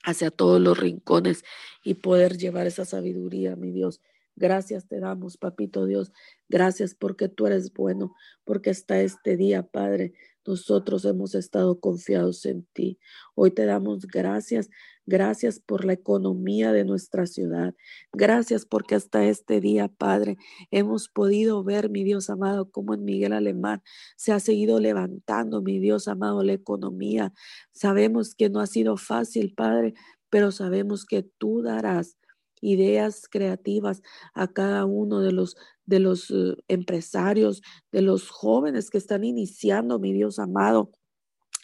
[0.04, 1.44] hacia todos los rincones
[1.84, 4.02] y poder llevar esa sabiduría, mi Dios.
[4.36, 6.12] Gracias te damos, papito Dios.
[6.50, 10.14] Gracias porque tú eres bueno, porque hasta este día, Padre,
[10.46, 13.00] nosotros hemos estado confiados en ti.
[13.36, 14.70] Hoy te damos gracias
[15.06, 17.76] Gracias por la economía de nuestra ciudad.
[18.14, 20.38] Gracias porque hasta este día, Padre,
[20.72, 23.84] hemos podido ver, mi Dios amado, cómo en Miguel Alemán
[24.16, 27.34] se ha seguido levantando, mi Dios amado, la economía.
[27.74, 29.94] Sabemos que no ha sido fácil, Padre,
[30.30, 32.18] pero sabemos que tú darás
[32.64, 34.02] ideas creativas
[34.34, 40.00] a cada uno de los de los eh, empresarios, de los jóvenes que están iniciando,
[40.00, 40.92] mi Dios amado,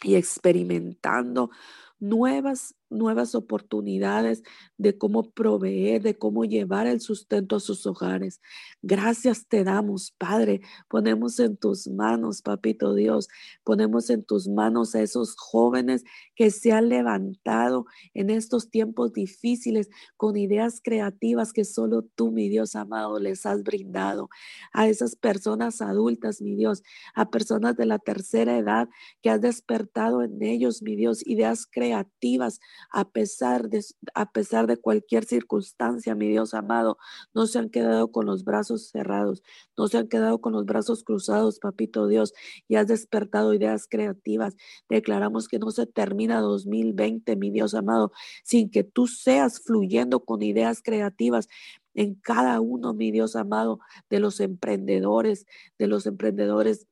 [0.02, 1.50] y experimentando
[1.98, 4.42] nuevas nuevas oportunidades
[4.76, 8.40] de cómo proveer, de cómo llevar el sustento a sus hogares.
[8.82, 10.60] Gracias te damos, Padre.
[10.88, 13.28] Ponemos en tus manos, Papito Dios,
[13.64, 19.88] ponemos en tus manos a esos jóvenes que se han levantado en estos tiempos difíciles
[20.16, 24.28] con ideas creativas que solo tú, mi Dios amado, les has brindado.
[24.72, 26.82] A esas personas adultas, mi Dios,
[27.14, 28.88] a personas de la tercera edad
[29.22, 34.76] que has despertado en ellos, mi Dios, ideas creativas a pesar de, a pesar de
[34.76, 36.98] cualquier circunstancia, mi Dios amado,
[37.34, 39.42] no se han quedado con los brazos cerrados,
[39.76, 42.32] no se han quedado con los brazos cruzados, papito Dios,
[42.68, 44.56] y has despertado ideas creativas.
[44.88, 48.12] Declaramos que no se termina 2020, mi Dios amado,
[48.44, 51.48] sin que tú seas fluyendo con ideas creativas
[51.94, 55.46] en cada uno, mi Dios amado, de los emprendedores,
[55.78, 56.86] de los emprendedores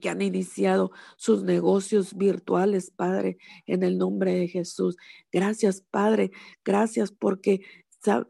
[0.00, 4.96] que han iniciado sus negocios virtuales, Padre, en el nombre de Jesús.
[5.30, 6.30] Gracias, Padre.
[6.64, 7.60] Gracias porque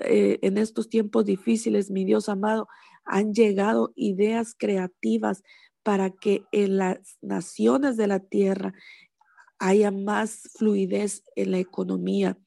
[0.01, 2.69] eh, en estos tiempos difíciles, mi Dios amado,
[3.05, 5.43] han llegado ideas creativas
[5.83, 8.75] para que en las naciones de la tierra
[9.59, 12.39] haya más fluidez en la economía,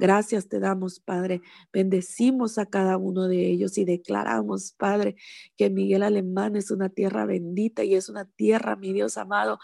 [0.00, 1.42] Gracias te damos, Padre.
[1.74, 5.16] Bendecimos a cada uno de ellos y declaramos, Padre,
[5.58, 9.58] que Miguel Alemán es una tierra bendita y es una tierra, mi Dios amado,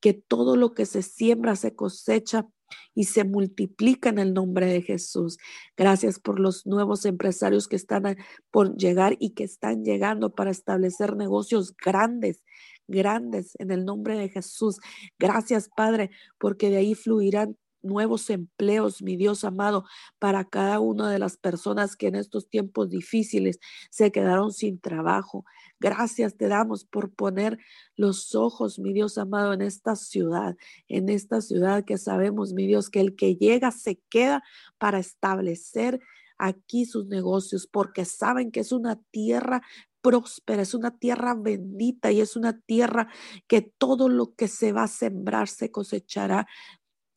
[0.00, 2.46] que todo lo que se siembra se cosecha
[2.94, 5.38] y se multiplica en el nombre de Jesús.
[5.76, 8.16] Gracias por los nuevos empresarios que están
[8.52, 12.44] por llegar y que están llegando para establecer negocios grandes,
[12.86, 14.78] grandes en el nombre de Jesús.
[15.18, 19.84] Gracias, Padre, porque de ahí fluirán nuevos empleos, mi Dios amado,
[20.18, 23.58] para cada una de las personas que en estos tiempos difíciles
[23.90, 25.44] se quedaron sin trabajo.
[25.78, 27.58] Gracias te damos por poner
[27.96, 30.56] los ojos, mi Dios amado, en esta ciudad,
[30.88, 34.42] en esta ciudad que sabemos, mi Dios, que el que llega se queda
[34.78, 36.00] para establecer
[36.38, 39.62] aquí sus negocios, porque saben que es una tierra
[40.00, 43.08] próspera, es una tierra bendita y es una tierra
[43.46, 46.46] que todo lo que se va a sembrar se cosechará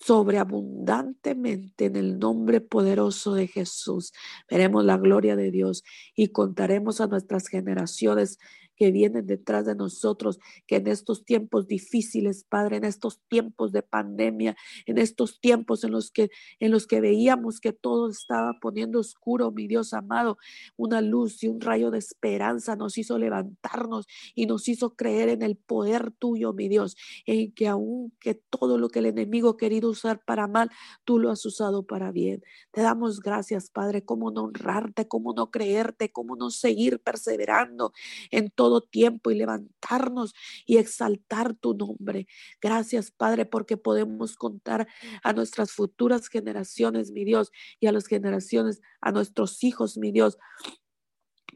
[0.05, 4.11] sobreabundantemente en el nombre poderoso de Jesús.
[4.49, 5.83] Veremos la gloria de Dios
[6.15, 8.37] y contaremos a nuestras generaciones
[8.75, 13.83] que vienen detrás de nosotros, que en estos tiempos difíciles, Padre, en estos tiempos de
[13.83, 14.55] pandemia,
[14.85, 19.51] en estos tiempos en los que en los que veíamos que todo estaba poniendo oscuro,
[19.51, 20.37] mi Dios amado,
[20.77, 25.41] una luz y un rayo de esperanza nos hizo levantarnos y nos hizo creer en
[25.41, 26.95] el poder tuyo, mi Dios,
[27.25, 30.69] en que aun que todo lo que el enemigo ha querido usar para mal,
[31.03, 32.43] tú lo has usado para bien.
[32.71, 37.93] Te damos gracias, Padre, cómo no honrarte, cómo no creerte, cómo no seguir perseverando
[38.31, 40.33] en todo todo tiempo y levantarnos
[40.65, 42.27] y exaltar tu nombre.
[42.61, 44.87] Gracias, Padre, porque podemos contar
[45.21, 47.51] a nuestras futuras generaciones, mi Dios,
[47.81, 50.37] y a las generaciones, a nuestros hijos, mi Dios,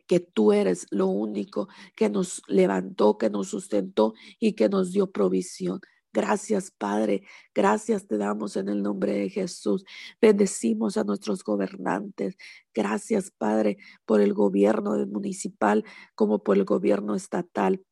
[0.05, 5.09] que tú eres lo único que nos levantó, que nos sustentó y que nos dio
[5.09, 5.79] provisión.
[6.13, 7.23] Gracias, Padre.
[7.53, 9.85] Gracias te damos en el nombre de Jesús.
[10.21, 12.37] Bendecimos a nuestros gobernantes.
[12.73, 15.83] Gracias, Padre, por el gobierno municipal
[16.15, 17.83] como por el gobierno estatal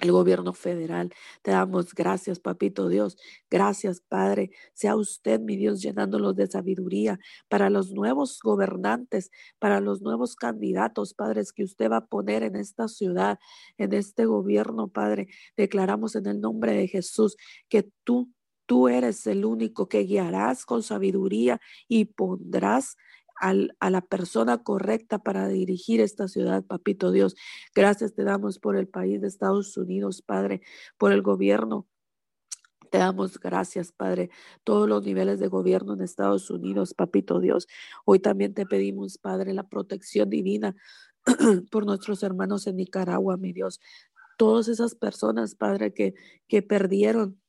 [0.00, 1.12] el gobierno federal.
[1.42, 3.16] Te damos gracias, papito Dios.
[3.50, 4.50] Gracias, Padre.
[4.72, 11.14] Sea usted, mi Dios, llenándolos de sabiduría para los nuevos gobernantes, para los nuevos candidatos,
[11.14, 13.38] padres, que usted va a poner en esta ciudad,
[13.78, 15.28] en este gobierno, Padre.
[15.56, 17.36] Declaramos en el nombre de Jesús
[17.68, 18.32] que tú,
[18.66, 22.96] tú eres el único que guiarás con sabiduría y pondrás
[23.40, 27.36] a la persona correcta para dirigir esta ciudad, papito Dios.
[27.74, 30.60] Gracias te damos por el país de Estados Unidos, Padre,
[30.98, 31.86] por el gobierno
[32.90, 34.30] te damos gracias, Padre,
[34.64, 37.68] todos los niveles de gobierno en Estados Unidos, papito Dios.
[38.04, 40.74] Hoy también te pedimos, Padre, la protección divina
[41.70, 43.80] por nuestros hermanos en Nicaragua, mi Dios.
[44.36, 46.14] Todas esas personas, Padre, que,
[46.48, 47.40] que perdieron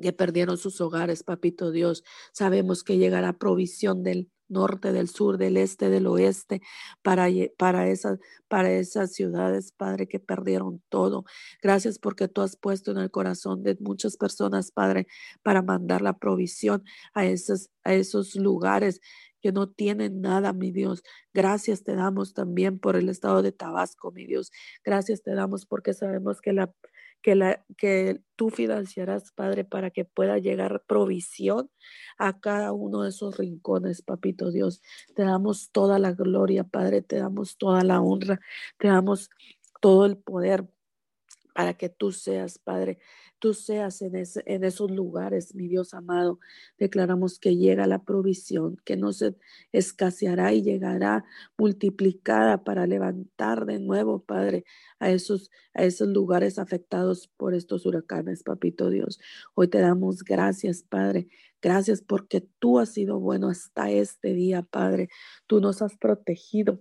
[0.00, 2.02] que perdieron sus hogares, papito Dios.
[2.32, 6.62] Sabemos que llegará provisión del, norte, del sur, del este, del oeste,
[7.02, 7.28] para,
[7.58, 11.24] para, esas, para esas ciudades, Padre, que perdieron todo.
[11.62, 15.06] Gracias porque tú has puesto en el corazón de muchas personas, Padre,
[15.42, 19.00] para mandar la provisión a esos, a esos lugares
[19.44, 21.02] que no tienen nada, mi Dios.
[21.34, 24.50] Gracias te damos también por el estado de Tabasco, mi Dios.
[24.82, 26.72] Gracias te damos porque sabemos que la
[27.24, 31.70] que, tú financiarás, Padre, para que pueda llegar provisión
[32.18, 34.82] a cada uno de esos rincones, Papito Dios.
[35.14, 38.40] Te damos toda la gloria, Padre, te damos toda la honra,
[38.78, 39.30] te damos
[39.80, 40.66] todo el poder
[41.54, 42.98] para que tú seas, Padre,
[43.38, 46.40] tú seas en, en esos lugares, mi Dios amado.
[46.78, 49.36] Declaramos que llega la provisión, que no se
[49.72, 51.24] escaseará y llegará
[51.56, 54.64] multiplicada para levantar de nuevo, Padre,
[54.98, 59.20] a esos, a esos lugares afectados por estos huracanes, Papito Dios.
[59.54, 61.28] Hoy te damos gracias, Padre.
[61.62, 65.08] Gracias porque tú has sido bueno hasta este día, Padre.
[65.46, 66.80] Tú nos has protegido.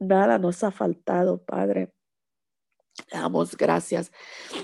[0.00, 1.92] Nada nos ha faltado, Padre.
[3.12, 4.12] Damos gracias,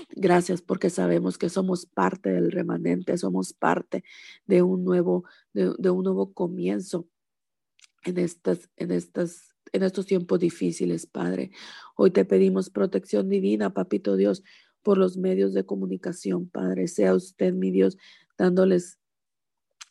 [0.09, 4.03] gracias porque sabemos que somos parte del remanente, somos parte
[4.45, 7.07] de un nuevo, de, un nuevo comienzo
[8.03, 11.51] en estas, en estas, en estos tiempos difíciles, Padre.
[11.95, 14.43] Hoy te pedimos protección divina, Papito Dios,
[14.81, 16.87] por los medios de comunicación, Padre.
[16.87, 17.97] Sea usted, mi Dios,
[18.37, 18.99] dándoles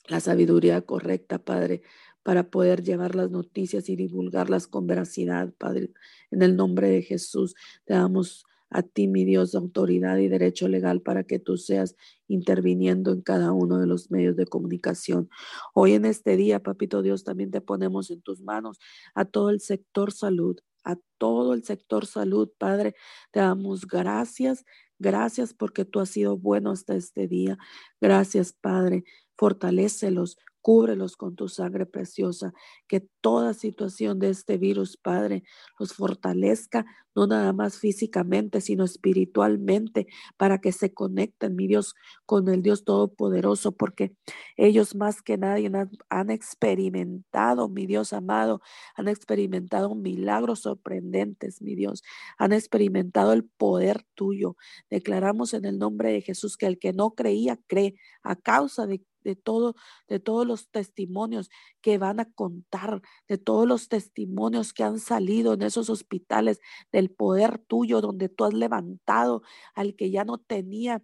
[0.08, 1.82] la sabiduría correcta, Padre,
[2.26, 5.92] para poder llevar las noticias y divulgarlas con veracidad, Padre.
[6.32, 7.54] En el nombre de Jesús,
[7.84, 11.94] te damos a ti, mi Dios, autoridad y derecho legal para que tú seas
[12.26, 15.28] interviniendo en cada uno de los medios de comunicación.
[15.72, 18.80] Hoy en este día, Papito Dios, también te ponemos en tus manos
[19.14, 22.96] a todo el sector salud, a todo el sector salud, Padre.
[23.30, 24.64] Te damos gracias,
[24.98, 27.56] gracias porque tú has sido bueno hasta este día.
[28.00, 29.04] Gracias, Padre.
[29.36, 32.52] Fortalécelos, Cúbrelos con tu sangre preciosa,
[32.88, 35.44] que toda situación de este virus, Padre,
[35.78, 41.94] los fortalezca, no nada más físicamente, sino espiritualmente, para que se conecten, mi Dios,
[42.26, 44.16] con el Dios Todopoderoso, porque
[44.56, 48.60] ellos más que nadie han, han experimentado, mi Dios amado,
[48.96, 52.02] han experimentado milagros sorprendentes, mi Dios,
[52.38, 54.56] han experimentado el poder tuyo.
[54.90, 57.94] Declaramos en el nombre de Jesús que el que no creía, cree
[58.24, 59.74] a causa de de todo,
[60.08, 61.50] de todos los testimonios
[61.80, 66.60] que van a contar, de todos los testimonios que han salido en esos hospitales,
[66.92, 69.42] del poder tuyo, donde tú has levantado
[69.74, 71.02] al que ya no tenía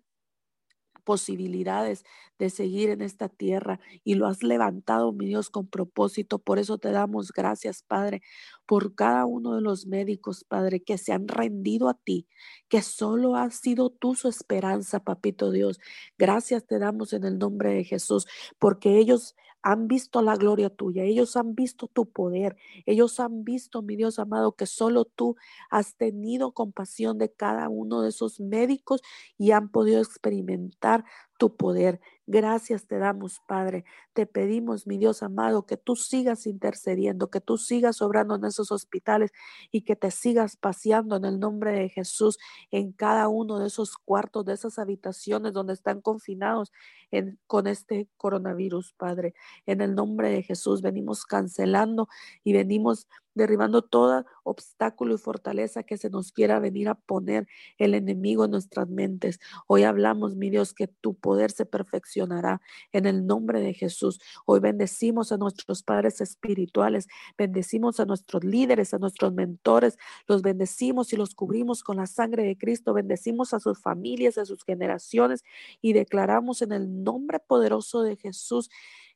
[1.04, 2.04] posibilidades
[2.38, 6.38] de seguir en esta tierra y lo has levantado, mi Dios, con propósito.
[6.38, 8.22] Por eso te damos gracias, Padre,
[8.66, 12.26] por cada uno de los médicos, Padre, que se han rendido a ti,
[12.68, 15.78] que solo has sido tú su esperanza, Papito Dios.
[16.18, 18.26] Gracias te damos en el nombre de Jesús,
[18.58, 22.56] porque ellos han visto la gloria tuya, ellos han visto tu poder,
[22.86, 25.36] ellos han visto, mi Dios amado, que solo tú
[25.70, 29.02] has tenido compasión de cada uno de esos médicos
[29.38, 31.04] y han podido experimentar
[31.38, 32.00] tu poder.
[32.26, 33.84] Gracias te damos, Padre.
[34.12, 38.70] Te pedimos, mi Dios amado, que tú sigas intercediendo, que tú sigas obrando en esos
[38.70, 39.32] hospitales
[39.72, 42.38] y que te sigas paseando en el nombre de Jesús
[42.70, 46.72] en cada uno de esos cuartos, de esas habitaciones donde están confinados
[47.46, 49.34] con este coronavirus, Padre.
[49.66, 52.08] En el nombre de Jesús venimos cancelando
[52.44, 57.46] y venimos derribando todo obstáculo y fortaleza que se nos quiera venir a poner
[57.78, 59.40] el enemigo en nuestras mentes.
[59.66, 61.64] Hoy hablamos, mi Dios, que tu poder se
[62.92, 64.20] en el nombre de Jesús.
[64.46, 71.12] Hoy bendecimos a nuestros padres espirituales, bendecimos a nuestros líderes, a nuestros mentores, los bendecimos
[71.12, 75.42] y los cubrimos con la sangre de Cristo, bendecimos a sus familias, a sus generaciones
[75.80, 78.70] y declaramos en el nombre poderoso de Jesús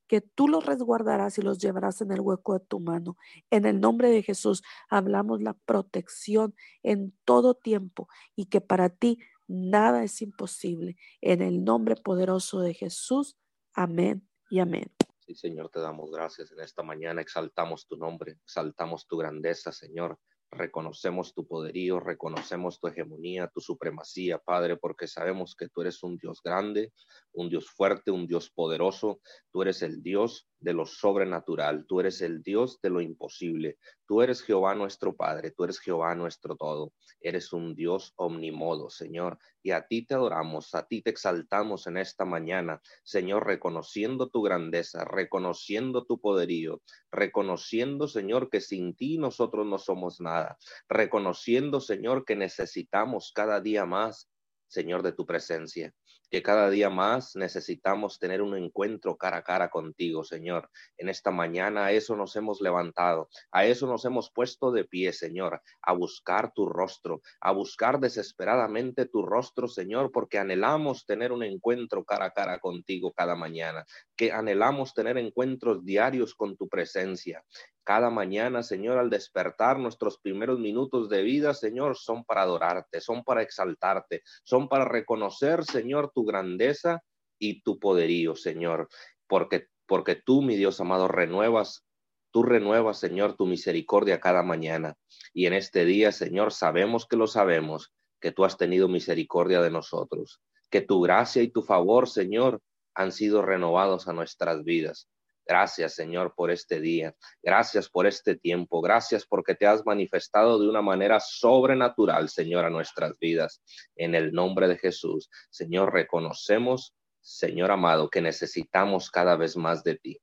[0.06, 3.16] que tú los resguardarás y los llevarás en el hueco de tu mano.
[3.50, 9.18] En el nombre de Jesús hablamos la protección en todo tiempo y que para ti
[9.46, 10.96] nada es imposible.
[11.20, 13.36] En el nombre poderoso de Jesús.
[13.74, 14.92] Amén y amén.
[15.18, 17.20] Sí, Señor, te damos gracias en esta mañana.
[17.20, 20.20] Exaltamos tu nombre, exaltamos tu grandeza, Señor.
[20.52, 26.16] Reconocemos tu poderío, reconocemos tu hegemonía, tu supremacía, Padre, porque sabemos que tú eres un
[26.16, 26.92] Dios grande,
[27.32, 29.20] un Dios fuerte, un Dios poderoso.
[29.50, 33.78] Tú eres el Dios de lo sobrenatural, tú eres el Dios de lo imposible.
[34.06, 36.92] Tú eres Jehová nuestro Padre, tú eres Jehová nuestro todo.
[37.20, 41.98] Eres un Dios omnimodo, Señor, y a ti te adoramos, a ti te exaltamos en
[41.98, 49.66] esta mañana, Señor, reconociendo tu grandeza, reconociendo tu poderío, reconociendo, Señor, que sin ti nosotros
[49.66, 50.56] no somos nada,
[50.88, 54.30] reconociendo, Señor, que necesitamos cada día más,
[54.68, 55.92] Señor, de tu presencia
[56.30, 60.70] que cada día más necesitamos tener un encuentro cara a cara contigo, Señor.
[60.96, 65.12] En esta mañana a eso nos hemos levantado, a eso nos hemos puesto de pie,
[65.12, 71.42] Señor, a buscar tu rostro, a buscar desesperadamente tu rostro, Señor, porque anhelamos tener un
[71.42, 73.84] encuentro cara a cara contigo cada mañana,
[74.16, 77.44] que anhelamos tener encuentros diarios con tu presencia.
[77.86, 83.22] Cada mañana, Señor, al despertar nuestros primeros minutos de vida, Señor, son para adorarte, son
[83.22, 87.04] para exaltarte, son para reconocer, Señor, tu grandeza
[87.38, 88.88] y tu poderío, Señor,
[89.28, 91.86] porque porque tú, mi Dios amado, renuevas
[92.32, 94.98] Tú renuevas, Señor, tu misericordia cada mañana.
[95.32, 99.70] Y en este día, Señor, sabemos que lo sabemos, que tú has tenido misericordia de
[99.70, 102.60] nosotros, que tu gracia y tu favor, Señor,
[102.94, 105.08] han sido renovados a nuestras vidas.
[105.46, 107.14] Gracias, Señor, por este día.
[107.42, 108.80] Gracias por este tiempo.
[108.80, 113.62] Gracias porque te has manifestado de una manera sobrenatural, Señor, a nuestras vidas.
[113.94, 119.96] En el nombre de Jesús, Señor, reconocemos, Señor amado, que necesitamos cada vez más de
[119.96, 120.18] ti.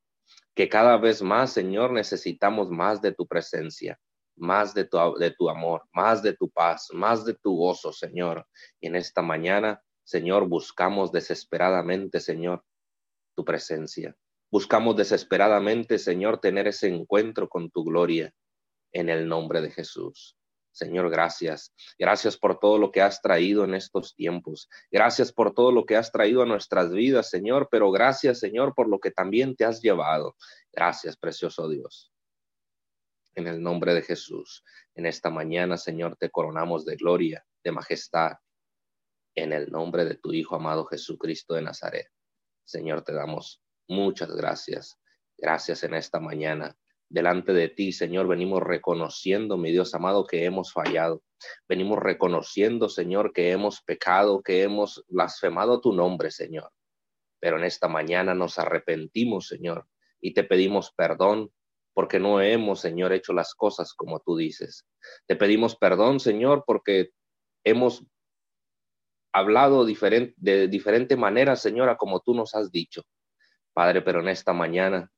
[0.53, 3.99] Que cada vez más, Señor, necesitamos más de tu presencia.
[4.35, 8.47] más de tu, de tu amor, más de tu paz, más de tu gozo, Señor.
[8.81, 12.63] Y en esta mañana, Señor, buscamos desesperadamente, Señor,
[13.35, 14.15] tu presencia.
[14.53, 18.35] Buscamos desesperadamente, Señor, tener ese encuentro con tu gloria
[18.91, 20.37] en el nombre de Jesús.
[20.71, 21.73] Señor, gracias.
[21.97, 24.69] Gracias por todo lo que has traído en estos tiempos.
[24.91, 28.87] Gracias por todo lo que has traído a nuestras vidas, Señor, pero gracias, Señor, por
[28.87, 30.35] lo que también te has llevado.
[30.71, 32.13] Gracias, precioso Dios.
[33.33, 38.33] En el nombre de Jesús, en esta mañana, Señor, te coronamos de gloria, de majestad,
[39.33, 42.07] en el nombre de tu Hijo amado Jesucristo de Nazaret.
[42.65, 44.99] Señor, te damos muchas gracias.
[45.37, 46.75] Gracias en esta mañana
[47.13, 51.21] delante de ti, Señor, venimos reconociendo, mi Dios amado, que hemos fallado.
[51.69, 56.71] Venimos reconociendo, Señor, que hemos pecado, que hemos blasfemado tu nombre, Señor.
[57.39, 59.85] Pero en esta mañana nos arrepentimos, Señor,
[60.19, 61.51] y te pedimos perdón
[61.93, 64.87] porque no hemos, Señor, hecho las cosas como tú dices.
[65.27, 67.11] Te pedimos perdón, Señor, porque
[67.63, 68.03] hemos
[69.31, 73.03] hablado de diferente manera, Señora, como tú nos has dicho.
[73.73, 75.11] Padre, pero en esta mañana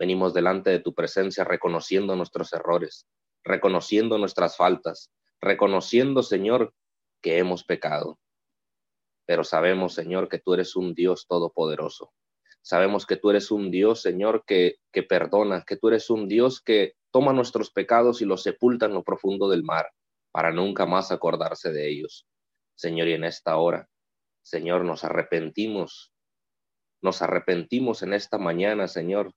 [0.00, 3.06] Venimos delante de tu presencia reconociendo nuestros errores,
[3.44, 5.12] reconociendo nuestras faltas,
[5.42, 6.72] reconociendo, Señor,
[7.22, 8.18] que hemos pecado.
[9.26, 12.14] Pero sabemos, Señor, que tú eres un Dios todopoderoso.
[12.62, 16.62] Sabemos que tú eres un Dios, Señor, que, que perdona, que tú eres un Dios
[16.62, 19.90] que toma nuestros pecados y los sepulta en lo profundo del mar,
[20.32, 22.26] para nunca más acordarse de ellos.
[22.74, 23.86] Señor, y en esta hora,
[24.40, 26.09] Señor, nos arrepentimos,
[27.02, 29.32] nos arrepentimos en esta mañana, Señor,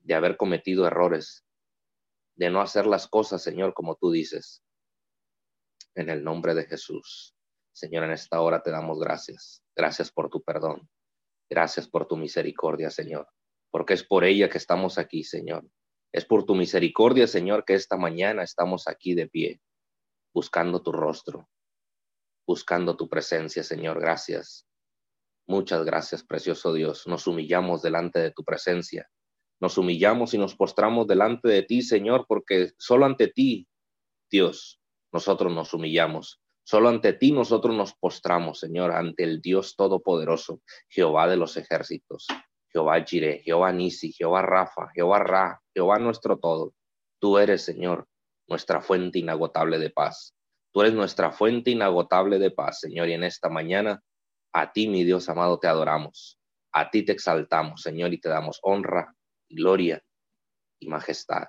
[0.00, 1.44] de haber cometido errores,
[2.36, 4.62] de no hacer las cosas, Señor, como tú dices.
[5.94, 7.34] En el nombre de Jesús.
[7.72, 9.62] Señor, en esta hora te damos gracias.
[9.76, 10.88] Gracias por tu perdón.
[11.48, 13.28] Gracias por tu misericordia, Señor.
[13.70, 15.68] Porque es por ella que estamos aquí, Señor.
[16.12, 19.60] Es por tu misericordia, Señor, que esta mañana estamos aquí de pie,
[20.32, 21.48] buscando tu rostro,
[22.46, 24.00] buscando tu presencia, Señor.
[24.00, 24.66] Gracias.
[25.46, 27.06] Muchas gracias, precioso Dios.
[27.06, 29.08] Nos humillamos delante de tu presencia
[29.64, 33.66] nos humillamos y nos postramos delante de ti, Señor, porque solo ante ti,
[34.30, 34.78] Dios,
[35.10, 36.42] nosotros nos humillamos.
[36.64, 42.26] Solo ante ti nosotros nos postramos, Señor, ante el Dios Todopoderoso, Jehová de los ejércitos,
[42.68, 46.74] Jehová Jireh, Jehová Nisi, Jehová Rafa, Jehová Ra, Jehová nuestro todo.
[47.18, 48.06] Tú eres, Señor,
[48.46, 50.34] nuestra fuente inagotable de paz.
[50.72, 54.02] Tú eres nuestra fuente inagotable de paz, Señor, y en esta mañana
[54.54, 56.38] a ti, mi Dios amado, te adoramos.
[56.72, 59.14] A ti te exaltamos, Señor, y te damos honra,
[59.48, 60.02] gloria
[60.78, 61.48] y majestad.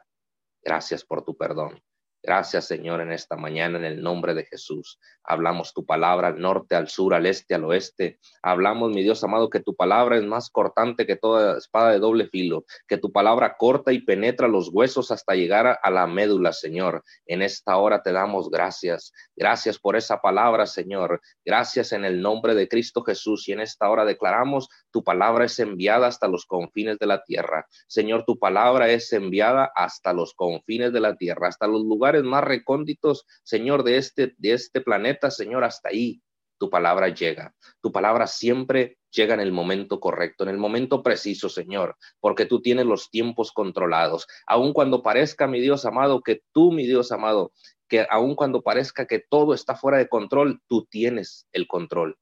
[0.63, 1.81] Gracias por tu perdón.
[2.25, 4.99] Gracias, Señor, en esta mañana, en el nombre de Jesús.
[5.23, 8.19] Hablamos tu palabra al norte, al sur, al este, al oeste.
[8.41, 12.27] Hablamos, mi Dios amado, que tu palabra es más cortante que toda espada de doble
[12.27, 17.03] filo, que tu palabra corta y penetra los huesos hasta llegar a la médula, Señor.
[17.27, 19.13] En esta hora te damos gracias.
[19.35, 21.21] Gracias por esa palabra, Señor.
[21.45, 23.47] Gracias en el nombre de Cristo Jesús.
[23.47, 27.67] Y en esta hora declaramos, tu palabra es enviada hasta los confines de la tierra.
[27.85, 32.43] Señor, tu palabra es enviada hasta los confines de la tierra, hasta los lugares más
[32.43, 36.21] recónditos, Señor, de este, de este planeta, Señor, hasta ahí
[36.57, 37.53] tu palabra llega.
[37.81, 42.61] Tu palabra siempre llega en el momento correcto, en el momento preciso, Señor, porque tú
[42.61, 44.27] tienes los tiempos controlados.
[44.47, 47.51] Aun cuando parezca, mi Dios amado, que tú, mi Dios amado,
[47.87, 52.17] que aun cuando parezca que todo está fuera de control, tú tienes el control.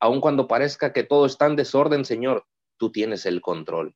[0.00, 2.44] Aun cuando parezca que todo está en desorden, Señor,
[2.76, 3.94] tú tienes el control.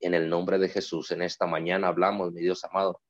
[0.00, 3.00] En el nombre de Jesús, en esta mañana hablamos, mi Dios amado,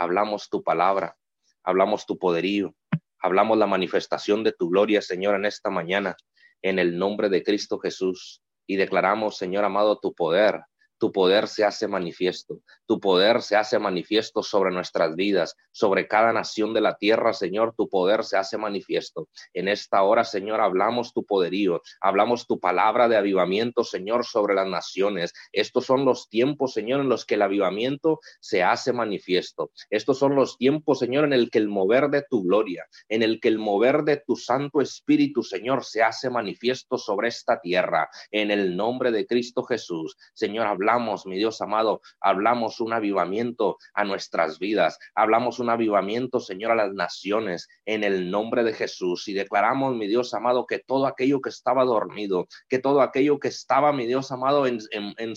[0.00, 1.14] hablamos tu palabra,
[1.62, 2.74] hablamos tu poderío,
[3.20, 6.16] hablamos la manifestación de tu gloria, Señor, en esta mañana,
[6.62, 8.42] en el nombre de Cristo Jesús.
[8.66, 10.62] Y declaramos, Señor amado, tu poder,
[11.00, 16.30] tu poder se hace manifiesto, tu poder se hace manifiesto sobre nuestras vidas, sobre cada
[16.34, 19.28] nación de la tierra, Señor, tu poder se hace manifiesto.
[19.54, 24.68] En esta hora, Señor, hablamos tu poderío, hablamos tu palabra de avivamiento, Señor, sobre las
[24.68, 25.32] naciones.
[25.52, 29.70] Estos son los tiempos, Señor, en los que el avivamiento se hace manifiesto.
[29.88, 33.40] Estos son los tiempos, Señor, en el que el mover de tu gloria, en el
[33.40, 38.10] que el mover de tu Santo Espíritu, Señor, se hace manifiesto sobre esta tierra.
[38.30, 43.78] En el nombre de Cristo Jesús, Señor, hablamos hablamos, mi Dios amado, hablamos un avivamiento
[43.94, 49.28] a nuestras vidas, hablamos un avivamiento, Señor, a las naciones, en el nombre de Jesús,
[49.28, 53.48] y declaramos, mi Dios amado, que todo aquello que estaba dormido, que todo aquello que
[53.48, 54.80] estaba, mi Dios amado, en,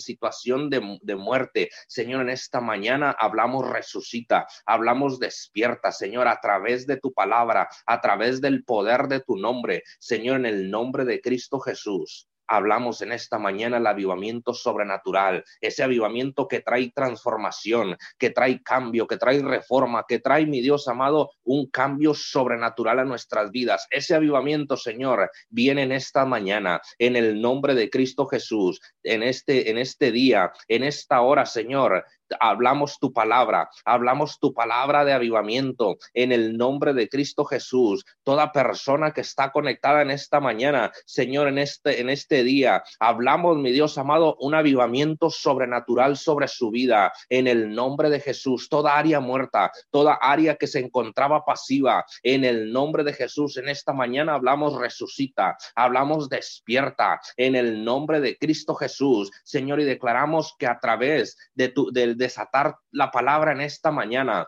[0.00, 6.86] situación de, de muerte, Señor, en esta mañana hablamos resucita, hablamos despierta, Señor, a través
[6.86, 11.20] de tu palabra, a través del poder de tu nombre, Señor, en el nombre de
[11.20, 12.28] Cristo Jesús.
[12.46, 19.06] Hablamos en esta mañana el avivamiento sobrenatural, ese avivamiento que trae transformación, que trae cambio,
[19.06, 23.86] que trae reforma, que trae, mi Dios amado, un cambio sobrenatural a nuestras vidas.
[23.90, 29.70] Ese avivamiento, Señor, viene en esta mañana, en el nombre de Cristo Jesús, en este,
[29.70, 32.04] en este día, en esta hora, Señor
[32.40, 38.04] hablamos tu palabra, hablamos tu palabra de avivamiento en el nombre de Cristo Jesús.
[38.22, 43.58] Toda persona que está conectada en esta mañana, Señor, en este, en este día, hablamos,
[43.58, 48.68] mi Dios amado, un avivamiento sobrenatural sobre su vida en el nombre de Jesús.
[48.68, 53.68] Toda área muerta, toda área que se encontraba pasiva, en el nombre de Jesús, en
[53.68, 60.54] esta mañana hablamos resucita, hablamos despierta en el nombre de Cristo Jesús, Señor, y declaramos
[60.58, 64.46] que a través de tu, del desatar la palabra en esta mañana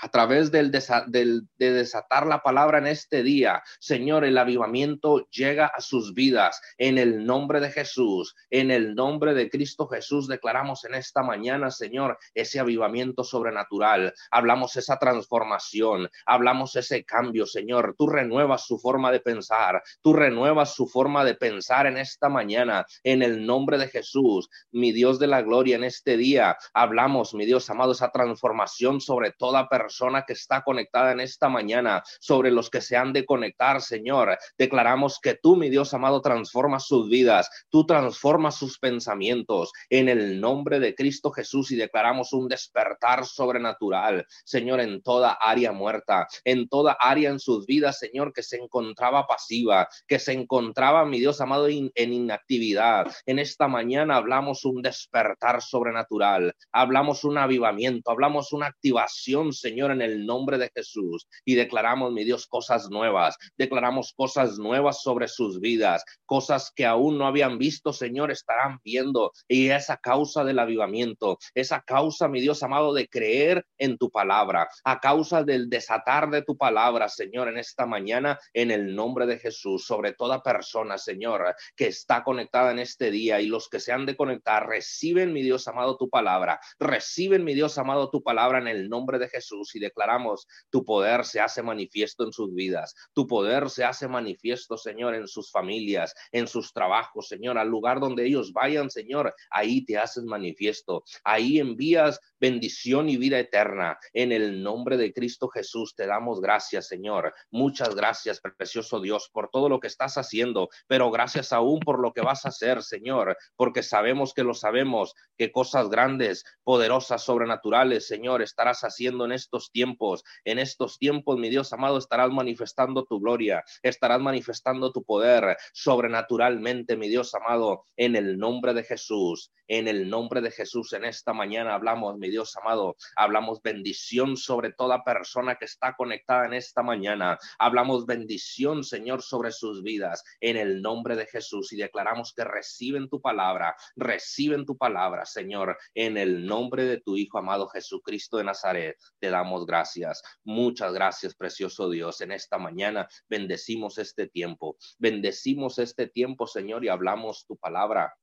[0.00, 5.80] a través del, de desatar la palabra en este día, Señor, el avivamiento llega a
[5.80, 10.26] sus vidas en el nombre de Jesús, en el nombre de Cristo Jesús.
[10.26, 14.14] Declaramos en esta mañana, Señor, ese avivamiento sobrenatural.
[14.30, 17.94] Hablamos esa transformación, hablamos ese cambio, Señor.
[17.98, 22.86] Tú renuevas su forma de pensar, tú renuevas su forma de pensar en esta mañana,
[23.04, 26.56] en el nombre de Jesús, mi Dios de la gloria, en este día.
[26.72, 31.48] Hablamos, mi Dios amado, esa transformación sobre toda persona persona que está conectada en esta
[31.48, 34.38] mañana, sobre los que se han de conectar, Señor.
[34.56, 40.40] Declaramos que tú, mi Dios amado, transformas sus vidas, tú transformas sus pensamientos en el
[40.40, 46.68] nombre de Cristo Jesús y declaramos un despertar sobrenatural, Señor, en toda área muerta, en
[46.68, 51.40] toda área en sus vidas, Señor, que se encontraba pasiva, que se encontraba, mi Dios
[51.40, 53.10] amado, en inactividad.
[53.26, 59.92] En esta mañana hablamos un despertar sobrenatural, hablamos un avivamiento, hablamos una activación, Señor Señor,
[59.92, 61.26] en el nombre de Jesús.
[61.42, 63.38] Y declaramos, mi Dios, cosas nuevas.
[63.56, 66.04] Declaramos cosas nuevas sobre sus vidas.
[66.26, 69.32] Cosas que aún no habían visto, Señor, estarán viendo.
[69.48, 74.68] Y esa causa del avivamiento, esa causa, mi Dios amado, de creer en tu palabra,
[74.84, 79.38] a causa del desatar de tu palabra, Señor, en esta mañana, en el nombre de
[79.38, 83.92] Jesús, sobre toda persona, Señor, que está conectada en este día y los que se
[83.92, 86.60] han de conectar, reciben, mi Dios amado, tu palabra.
[86.78, 91.24] Reciben, mi Dios amado, tu palabra en el nombre de Jesús y declaramos, tu poder
[91.24, 96.14] se hace manifiesto en sus vidas, tu poder se hace manifiesto, Señor, en sus familias,
[96.32, 101.58] en sus trabajos, Señor, al lugar donde ellos vayan, Señor, ahí te haces manifiesto, ahí
[101.58, 103.98] envías bendición y vida eterna.
[104.12, 107.32] En el nombre de Cristo Jesús te damos gracias, Señor.
[107.50, 112.12] Muchas gracias, precioso Dios, por todo lo que estás haciendo, pero gracias aún por lo
[112.12, 118.06] que vas a hacer, Señor, porque sabemos que lo sabemos, que cosas grandes, poderosas, sobrenaturales,
[118.06, 120.24] Señor, estarás haciendo en estos tiempos.
[120.44, 126.96] En estos tiempos, mi Dios amado, estarás manifestando tu gloria, estarás manifestando tu poder sobrenaturalmente,
[126.96, 129.52] mi Dios amado, en el nombre de Jesús.
[129.72, 134.72] En el nombre de Jesús, en esta mañana hablamos, mi Dios amado, hablamos bendición sobre
[134.72, 137.38] toda persona que está conectada en esta mañana.
[137.56, 141.72] Hablamos bendición, Señor, sobre sus vidas, en el nombre de Jesús.
[141.72, 147.16] Y declaramos que reciben tu palabra, reciben tu palabra, Señor, en el nombre de tu
[147.16, 148.96] Hijo amado Jesucristo de Nazaret.
[149.20, 150.22] Te damos gracias.
[150.44, 152.20] Muchas gracias, precioso Dios.
[152.20, 154.76] En esta mañana bendecimos este tiempo.
[154.98, 158.14] Bendecimos este tiempo, Señor, y hablamos tu palabra.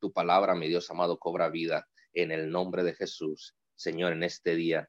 [0.00, 3.54] Tu palabra, mi Dios amado, cobra vida en el nombre de Jesús.
[3.74, 4.88] Señor, en este día,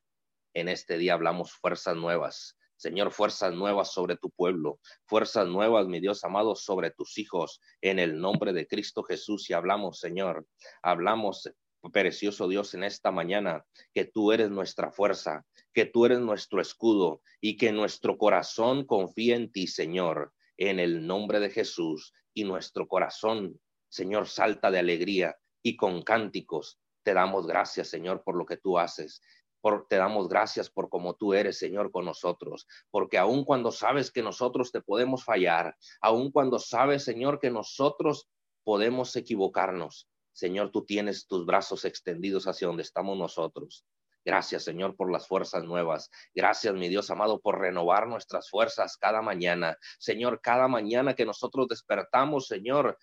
[0.53, 2.57] en este día hablamos fuerzas nuevas.
[2.75, 7.97] Señor, fuerzas nuevas sobre tu pueblo, fuerzas nuevas, mi Dios amado, sobre tus hijos, en
[7.97, 9.49] el nombre de Cristo Jesús.
[9.49, 10.45] Y hablamos, Señor,
[10.81, 11.49] hablamos
[11.91, 17.21] precioso Dios, en esta mañana, que tú eres nuestra fuerza, que tú eres nuestro escudo
[17.41, 22.13] y que nuestro corazón confía en ti, Señor, en el nombre de Jesús.
[22.33, 23.59] Y nuestro corazón,
[23.89, 26.79] Señor, salta de alegría y con cánticos.
[27.03, 29.21] Te damos gracias, Señor, por lo que tú haces.
[29.61, 34.11] Por, te damos gracias por como tú eres, Señor, con nosotros, porque aun cuando sabes
[34.11, 38.29] que nosotros te podemos fallar, aun cuando sabes, Señor, que nosotros
[38.65, 43.85] podemos equivocarnos, Señor, tú tienes tus brazos extendidos hacia donde estamos nosotros.
[44.25, 46.09] Gracias, Señor, por las fuerzas nuevas.
[46.33, 49.77] Gracias, mi Dios amado, por renovar nuestras fuerzas cada mañana.
[49.99, 52.97] Señor, cada mañana que nosotros despertamos, Señor,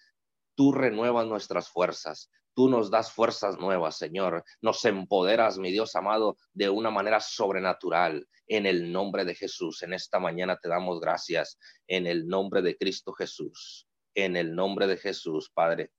[0.57, 2.31] tú renuevas nuestras fuerzas.
[2.55, 4.43] Tú nos das fuerzas nuevas, Señor.
[4.61, 8.27] Nos empoderas, mi Dios amado, de una manera sobrenatural.
[8.47, 11.59] En el nombre de Jesús, en esta mañana te damos gracias.
[11.87, 13.87] En el nombre de Cristo Jesús.
[14.15, 15.93] En el nombre de Jesús, Padre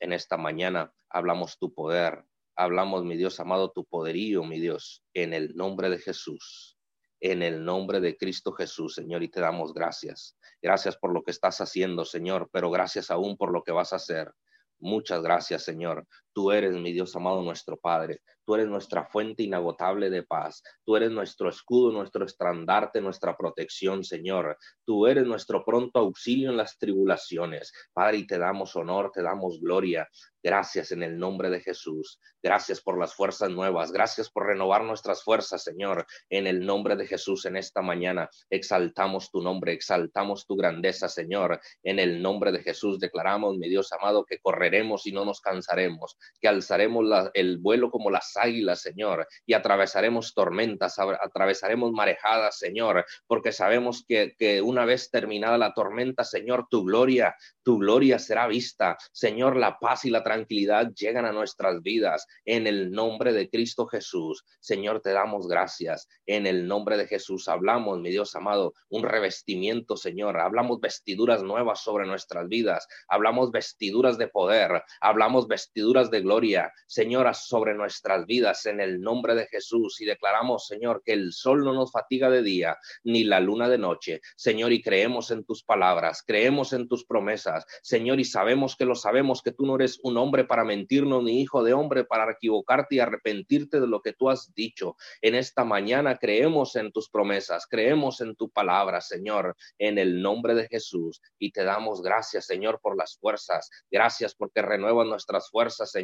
[0.00, 2.24] en esta mañana hablamos tu poder,
[2.56, 6.78] hablamos, mi Dios amado, tu poderío, mi Dios, en el nombre de Jesús,
[7.20, 10.36] en el nombre de Cristo Jesús, Señor, y te damos gracias.
[10.62, 13.96] Gracias por lo que estás haciendo, Señor, pero gracias aún por lo que vas a
[13.96, 14.32] hacer.
[14.78, 16.06] Muchas gracias, Señor.
[16.32, 18.20] Tú eres mi Dios amado, nuestro Padre.
[18.44, 20.62] Tú eres nuestra fuente inagotable de paz.
[20.84, 24.56] Tú eres nuestro escudo, nuestro estandarte, nuestra protección, Señor.
[24.84, 27.72] Tú eres nuestro pronto auxilio en las tribulaciones.
[27.92, 30.08] Padre, y te damos honor, te damos gloria.
[30.42, 32.18] Gracias en el nombre de Jesús.
[32.42, 33.92] Gracias por las fuerzas nuevas.
[33.92, 36.06] Gracias por renovar nuestras fuerzas, Señor.
[36.30, 41.60] En el nombre de Jesús, en esta mañana, exaltamos tu nombre, exaltamos tu grandeza, Señor.
[41.82, 46.16] En el nombre de Jesús, declaramos, mi Dios amado, que correremos y no nos cansaremos,
[46.40, 47.04] que alzaremos
[47.34, 54.34] el vuelo como las águilas, Señor, y atravesaremos tormentas, atravesaremos marejadas, Señor, porque sabemos que,
[54.38, 58.96] que una vez terminada la tormenta, Señor, tu gloria, tu gloria será vista.
[59.12, 62.26] Señor, la paz y la tranquilidad llegan a nuestras vidas.
[62.44, 66.08] En el nombre de Cristo Jesús, Señor, te damos gracias.
[66.26, 70.38] En el nombre de Jesús hablamos, mi Dios amado, un revestimiento, Señor.
[70.38, 72.86] Hablamos vestiduras nuevas sobre nuestras vidas.
[73.08, 74.82] Hablamos vestiduras de poder.
[75.00, 80.66] Hablamos vestiduras de gloria, Señora, sobre nuestras vidas en el nombre de Jesús y declaramos,
[80.66, 84.72] Señor, que el sol no nos fatiga de día ni la luna de noche, Señor,
[84.72, 89.42] y creemos en tus palabras, creemos en tus promesas, Señor, y sabemos que lo sabemos
[89.42, 92.98] que tú no eres un hombre para mentirnos ni hijo de hombre para equivocarte y
[92.98, 94.96] arrepentirte de lo que tú has dicho.
[95.20, 100.54] En esta mañana creemos en tus promesas, creemos en tu palabra, Señor, en el nombre
[100.54, 103.70] de Jesús y te damos gracias, Señor, por las fuerzas.
[103.90, 105.99] Gracias porque renuevas nuestras fuerzas, Señor,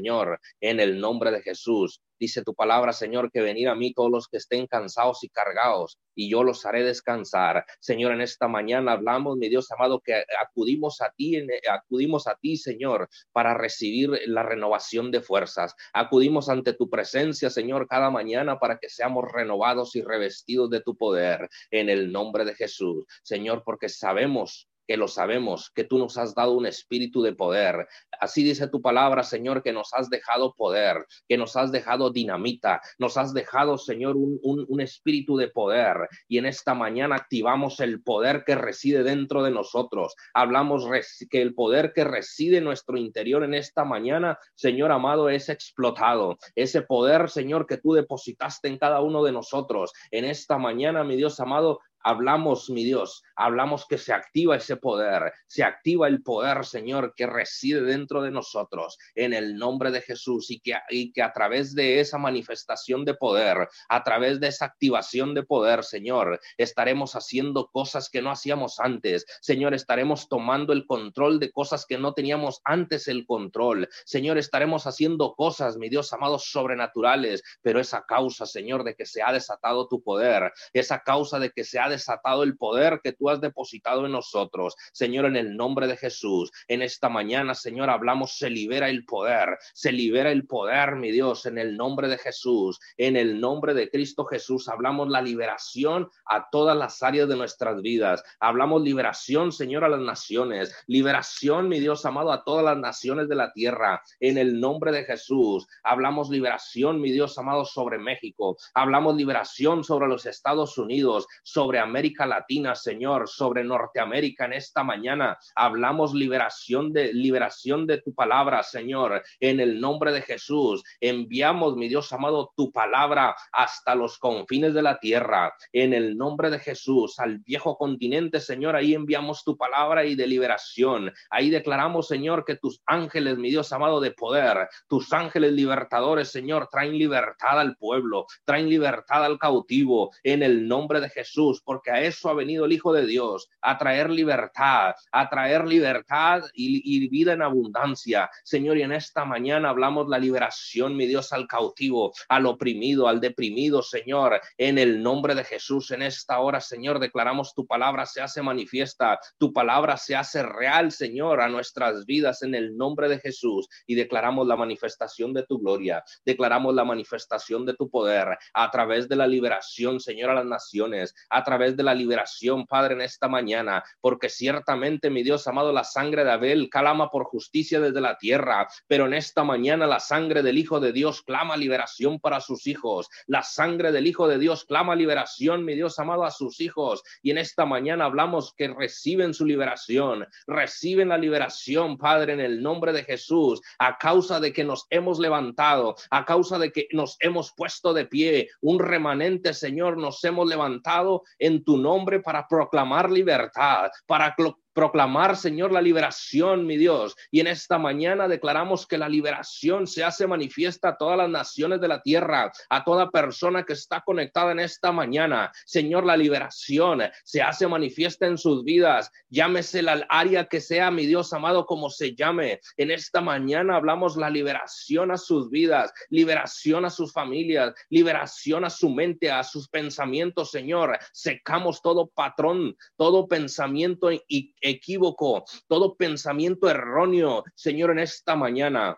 [0.60, 2.00] en el nombre de Jesús.
[2.18, 5.98] Dice tu palabra, Señor, que venir a mí todos los que estén cansados y cargados,
[6.14, 7.66] y yo los haré descansar.
[7.78, 12.56] Señor, en esta mañana hablamos, mi Dios amado, que acudimos a ti, acudimos a ti,
[12.56, 15.74] Señor, para recibir la renovación de fuerzas.
[15.92, 20.96] Acudimos ante tu presencia, Señor, cada mañana para que seamos renovados y revestidos de tu
[20.96, 23.04] poder, en el nombre de Jesús.
[23.22, 27.86] Señor, porque sabemos que lo sabemos, que tú nos has dado un espíritu de poder.
[28.20, 32.80] Así dice tu palabra, Señor, que nos has dejado poder, que nos has dejado dinamita,
[32.98, 36.08] nos has dejado, Señor, un, un, espíritu de poder.
[36.28, 40.14] Y en esta mañana activamos el poder que reside dentro de nosotros.
[40.34, 40.86] Hablamos
[41.30, 46.38] que el poder que reside en nuestro interior en esta mañana, Señor amado, es explotado.
[46.54, 49.92] Ese poder, Señor, que tú depositaste en cada uno de nosotros.
[50.10, 55.32] En esta mañana, mi Dios amado, hablamos, mi Dios, hablamos que se activa ese poder,
[55.48, 60.52] se activa el poder, Señor, que reside dentro de nosotros en el nombre de Jesús
[60.52, 64.66] y que, y que a través de esa manifestación de poder, a través de esa
[64.66, 69.26] activación de poder, Señor, estaremos haciendo cosas que no hacíamos antes.
[69.40, 73.88] Señor, estaremos tomando el control de cosas que no teníamos antes el control.
[74.04, 79.22] Señor, estaremos haciendo cosas, mi Dios amado, sobrenaturales, pero esa causa, Señor, de que se
[79.22, 83.30] ha desatado tu poder, esa causa de que se ha desatado el poder que tú
[83.30, 84.76] has depositado en nosotros.
[84.92, 89.58] Señor, en el nombre de Jesús, en esta mañana, Señor, hablamos, se libera el poder,
[89.74, 93.90] se libera el poder, mi Dios, en el nombre de Jesús, en el nombre de
[93.90, 98.22] Cristo Jesús, hablamos la liberación a todas las áreas de nuestras vidas.
[98.40, 103.34] Hablamos liberación, Señor, a las naciones, liberación, mi Dios amado, a todas las naciones de
[103.34, 105.66] la tierra, en el nombre de Jesús.
[105.82, 108.56] Hablamos liberación, mi Dios amado, sobre México.
[108.74, 115.38] Hablamos liberación sobre los Estados Unidos, sobre América Latina, Señor, sobre Norteamérica en esta mañana.
[115.54, 120.82] Hablamos liberación de liberación de tu palabra, Señor, en el nombre de Jesús.
[121.00, 126.50] Enviamos, mi Dios amado, tu palabra hasta los confines de la tierra, en el nombre
[126.50, 131.12] de Jesús, al viejo continente, Señor, ahí enviamos tu palabra y de liberación.
[131.30, 136.68] Ahí declaramos, Señor, que tus ángeles, mi Dios amado, de poder, tus ángeles libertadores, Señor,
[136.70, 142.00] traen libertad al pueblo, traen libertad al cautivo, en el nombre de Jesús porque a
[142.00, 147.32] eso ha venido el Hijo de Dios, a traer libertad, a traer libertad y, vida
[147.32, 148.30] en abundancia.
[148.44, 153.20] Señor, y en esta mañana hablamos la liberación, mi Dios, al cautivo, al oprimido, al
[153.20, 155.90] deprimido, Señor, en el nombre de Jesús.
[155.90, 160.92] En esta hora, Señor, declaramos tu palabra se hace manifiesta, tu palabra se hace real,
[160.92, 165.58] Señor, a nuestras vidas en el nombre de Jesús y declaramos la manifestación de tu
[165.58, 170.46] gloria, declaramos la manifestación de tu poder a través de la liberación, Señor, a las
[170.46, 175.46] naciones, a través través de la liberación, Padre, en esta mañana, porque ciertamente, mi Dios
[175.46, 179.86] amado, la sangre de Abel clama por justicia desde la tierra, pero en esta mañana
[179.86, 183.08] la sangre del Hijo de Dios clama liberación para sus hijos.
[183.26, 187.02] La sangre del Hijo de Dios clama liberación, mi Dios amado, a sus hijos.
[187.22, 192.62] Y en esta mañana hablamos que reciben su liberación, reciben la liberación, Padre, en el
[192.62, 197.16] nombre de Jesús, a causa de que nos hemos levantado, a causa de que nos
[197.20, 203.10] hemos puesto de pie, un remanente, Señor, nos hemos levantado en tu nombre para proclamar
[203.10, 204.34] libertad, para
[204.76, 207.16] proclamar, Señor, la liberación, mi Dios.
[207.30, 211.80] Y en esta mañana declaramos que la liberación se hace manifiesta a todas las naciones
[211.80, 215.50] de la tierra, a toda persona que está conectada en esta mañana.
[215.64, 219.10] Señor, la liberación se hace manifiesta en sus vidas.
[219.30, 222.60] Llámese la área que sea, mi Dios amado, como se llame.
[222.76, 228.70] En esta mañana hablamos la liberación a sus vidas, liberación a sus familias, liberación a
[228.70, 230.98] su mente, a sus pensamientos, Señor.
[231.14, 238.96] Secamos todo patrón, todo pensamiento y equívoco, todo pensamiento erróneo, Señor, en esta mañana.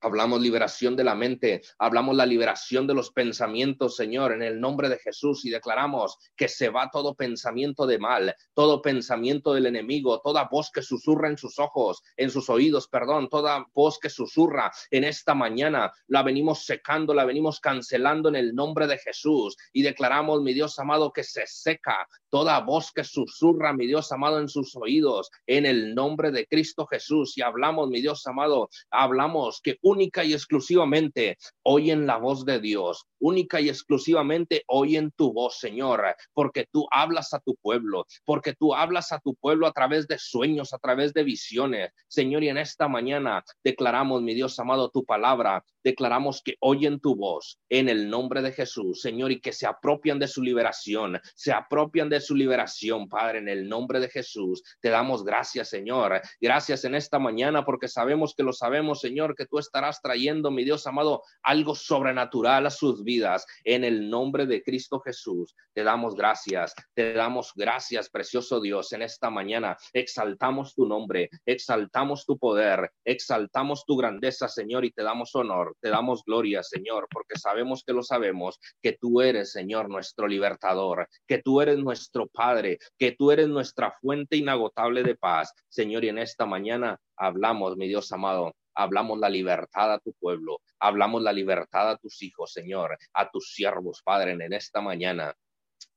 [0.00, 4.88] Hablamos liberación de la mente, hablamos la liberación de los pensamientos, Señor, en el nombre
[4.88, 10.20] de Jesús y declaramos que se va todo pensamiento de mal, todo pensamiento del enemigo,
[10.20, 14.70] toda voz que susurra en sus ojos, en sus oídos, perdón, toda voz que susurra
[14.92, 19.82] en esta mañana, la venimos secando, la venimos cancelando en el nombre de Jesús y
[19.82, 24.48] declaramos, mi Dios amado, que se seca toda voz que susurra, mi Dios amado, en
[24.48, 29.76] sus oídos, en el nombre de Cristo Jesús y hablamos, mi Dios amado, hablamos que
[29.88, 36.02] única y exclusivamente oyen la voz de Dios, única y exclusivamente oyen tu voz, Señor,
[36.34, 40.18] porque tú hablas a tu pueblo, porque tú hablas a tu pueblo a través de
[40.18, 41.90] sueños, a través de visiones.
[42.06, 47.16] Señor, y en esta mañana declaramos, mi Dios amado, tu palabra, declaramos que oyen tu
[47.16, 51.52] voz en el nombre de Jesús, Señor, y que se apropian de su liberación, se
[51.52, 54.62] apropian de su liberación, Padre, en el nombre de Jesús.
[54.80, 56.20] Te damos gracias, Señor.
[56.40, 60.50] Gracias en esta mañana porque sabemos que lo sabemos, Señor, que tú estás estarás trayendo,
[60.50, 63.46] mi Dios amado, algo sobrenatural a sus vidas.
[63.62, 69.02] En el nombre de Cristo Jesús, te damos gracias, te damos gracias, precioso Dios, en
[69.02, 69.76] esta mañana.
[69.92, 75.90] Exaltamos tu nombre, exaltamos tu poder, exaltamos tu grandeza, Señor, y te damos honor, te
[75.90, 81.40] damos gloria, Señor, porque sabemos que lo sabemos, que tú eres, Señor, nuestro libertador, que
[81.40, 86.18] tú eres nuestro Padre, que tú eres nuestra fuente inagotable de paz, Señor, y en
[86.18, 91.90] esta mañana hablamos, mi Dios amado, hablamos la libertad a tu pueblo, hablamos la libertad
[91.90, 95.34] a tus hijos, Señor, a tus siervos, Padre, en esta mañana.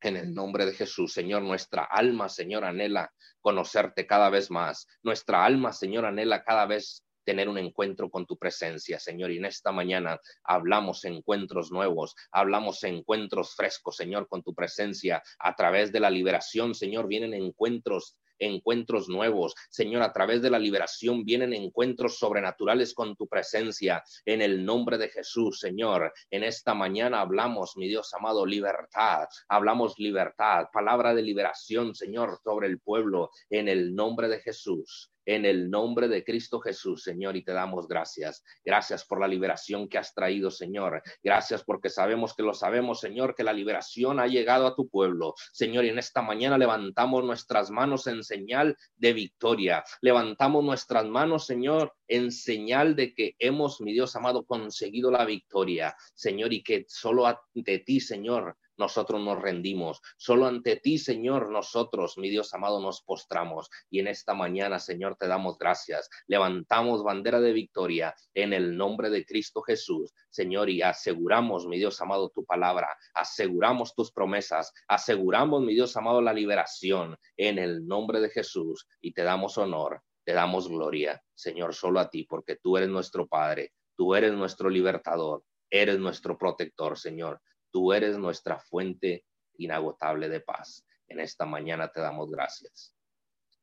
[0.01, 4.87] En el nombre de Jesús, Señor, nuestra alma, Señor, anhela conocerte cada vez más.
[5.03, 9.31] Nuestra alma, Señor, anhela cada vez tener un encuentro con tu presencia, Señor.
[9.31, 15.21] Y en esta mañana hablamos encuentros nuevos, hablamos encuentros frescos, Señor, con tu presencia.
[15.37, 19.55] A través de la liberación, Señor, vienen encuentros encuentros nuevos.
[19.69, 24.03] Señor, a través de la liberación vienen encuentros sobrenaturales con tu presencia.
[24.25, 29.27] En el nombre de Jesús, Señor, en esta mañana hablamos, mi Dios amado, libertad.
[29.47, 33.29] Hablamos libertad, palabra de liberación, Señor, sobre el pueblo.
[33.49, 37.87] En el nombre de Jesús en el nombre de Cristo Jesús, Señor, y te damos
[37.87, 38.43] gracias.
[38.63, 41.01] Gracias por la liberación que has traído, Señor.
[41.23, 45.33] Gracias porque sabemos que lo sabemos, Señor, que la liberación ha llegado a tu pueblo.
[45.51, 49.83] Señor, y en esta mañana levantamos nuestras manos en señal de victoria.
[50.01, 55.95] Levantamos nuestras manos, Señor, en señal de que hemos, mi Dios amado, conseguido la victoria,
[56.13, 60.01] Señor, y que solo ante ti, Señor, nosotros nos rendimos.
[60.17, 63.69] Solo ante ti, Señor, nosotros, mi Dios amado, nos postramos.
[63.89, 66.09] Y en esta mañana, Señor, te damos gracias.
[66.27, 72.01] Levantamos bandera de victoria en el nombre de Cristo Jesús, Señor, y aseguramos, mi Dios
[72.01, 72.89] amado, tu palabra.
[73.13, 74.73] Aseguramos tus promesas.
[74.89, 78.85] Aseguramos, mi Dios amado, la liberación en el nombre de Jesús.
[78.99, 83.27] Y te damos honor, te damos gloria, Señor, solo a ti, porque tú eres nuestro
[83.27, 83.71] Padre.
[84.01, 87.39] Tú eres nuestro libertador, eres nuestro protector, Señor.
[87.71, 89.25] Tú eres nuestra fuente
[89.57, 90.85] inagotable de paz.
[91.07, 92.93] En esta mañana te damos gracias.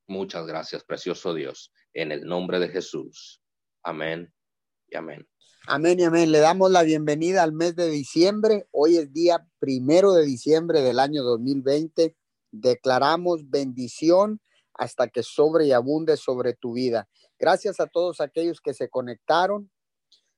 [0.07, 3.43] Muchas gracias, precioso Dios, en el nombre de Jesús.
[3.83, 4.33] Amén
[4.89, 5.29] y amén.
[5.67, 6.33] Amén y amén.
[6.33, 8.67] Le damos la bienvenida al mes de diciembre.
[8.71, 12.17] Hoy es día primero de diciembre del año 2020.
[12.51, 14.41] Declaramos bendición
[14.73, 17.07] hasta que sobre y abunde sobre tu vida.
[17.39, 19.71] Gracias a todos aquellos que se conectaron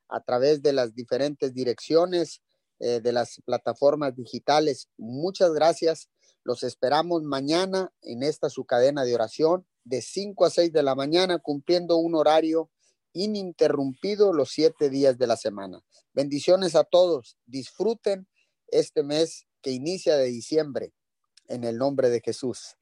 [0.08, 2.42] a través de las diferentes direcciones
[2.80, 4.88] eh, de las plataformas digitales.
[4.96, 6.08] Muchas gracias.
[6.42, 10.94] Los esperamos mañana en esta su cadena de oración de 5 a 6 de la
[10.94, 12.70] mañana, cumpliendo un horario
[13.12, 15.82] ininterrumpido los siete días de la semana.
[16.12, 17.36] Bendiciones a todos.
[17.46, 18.28] Disfruten
[18.68, 20.92] este mes que inicia de diciembre.
[21.48, 22.76] en el nombre de Jesús.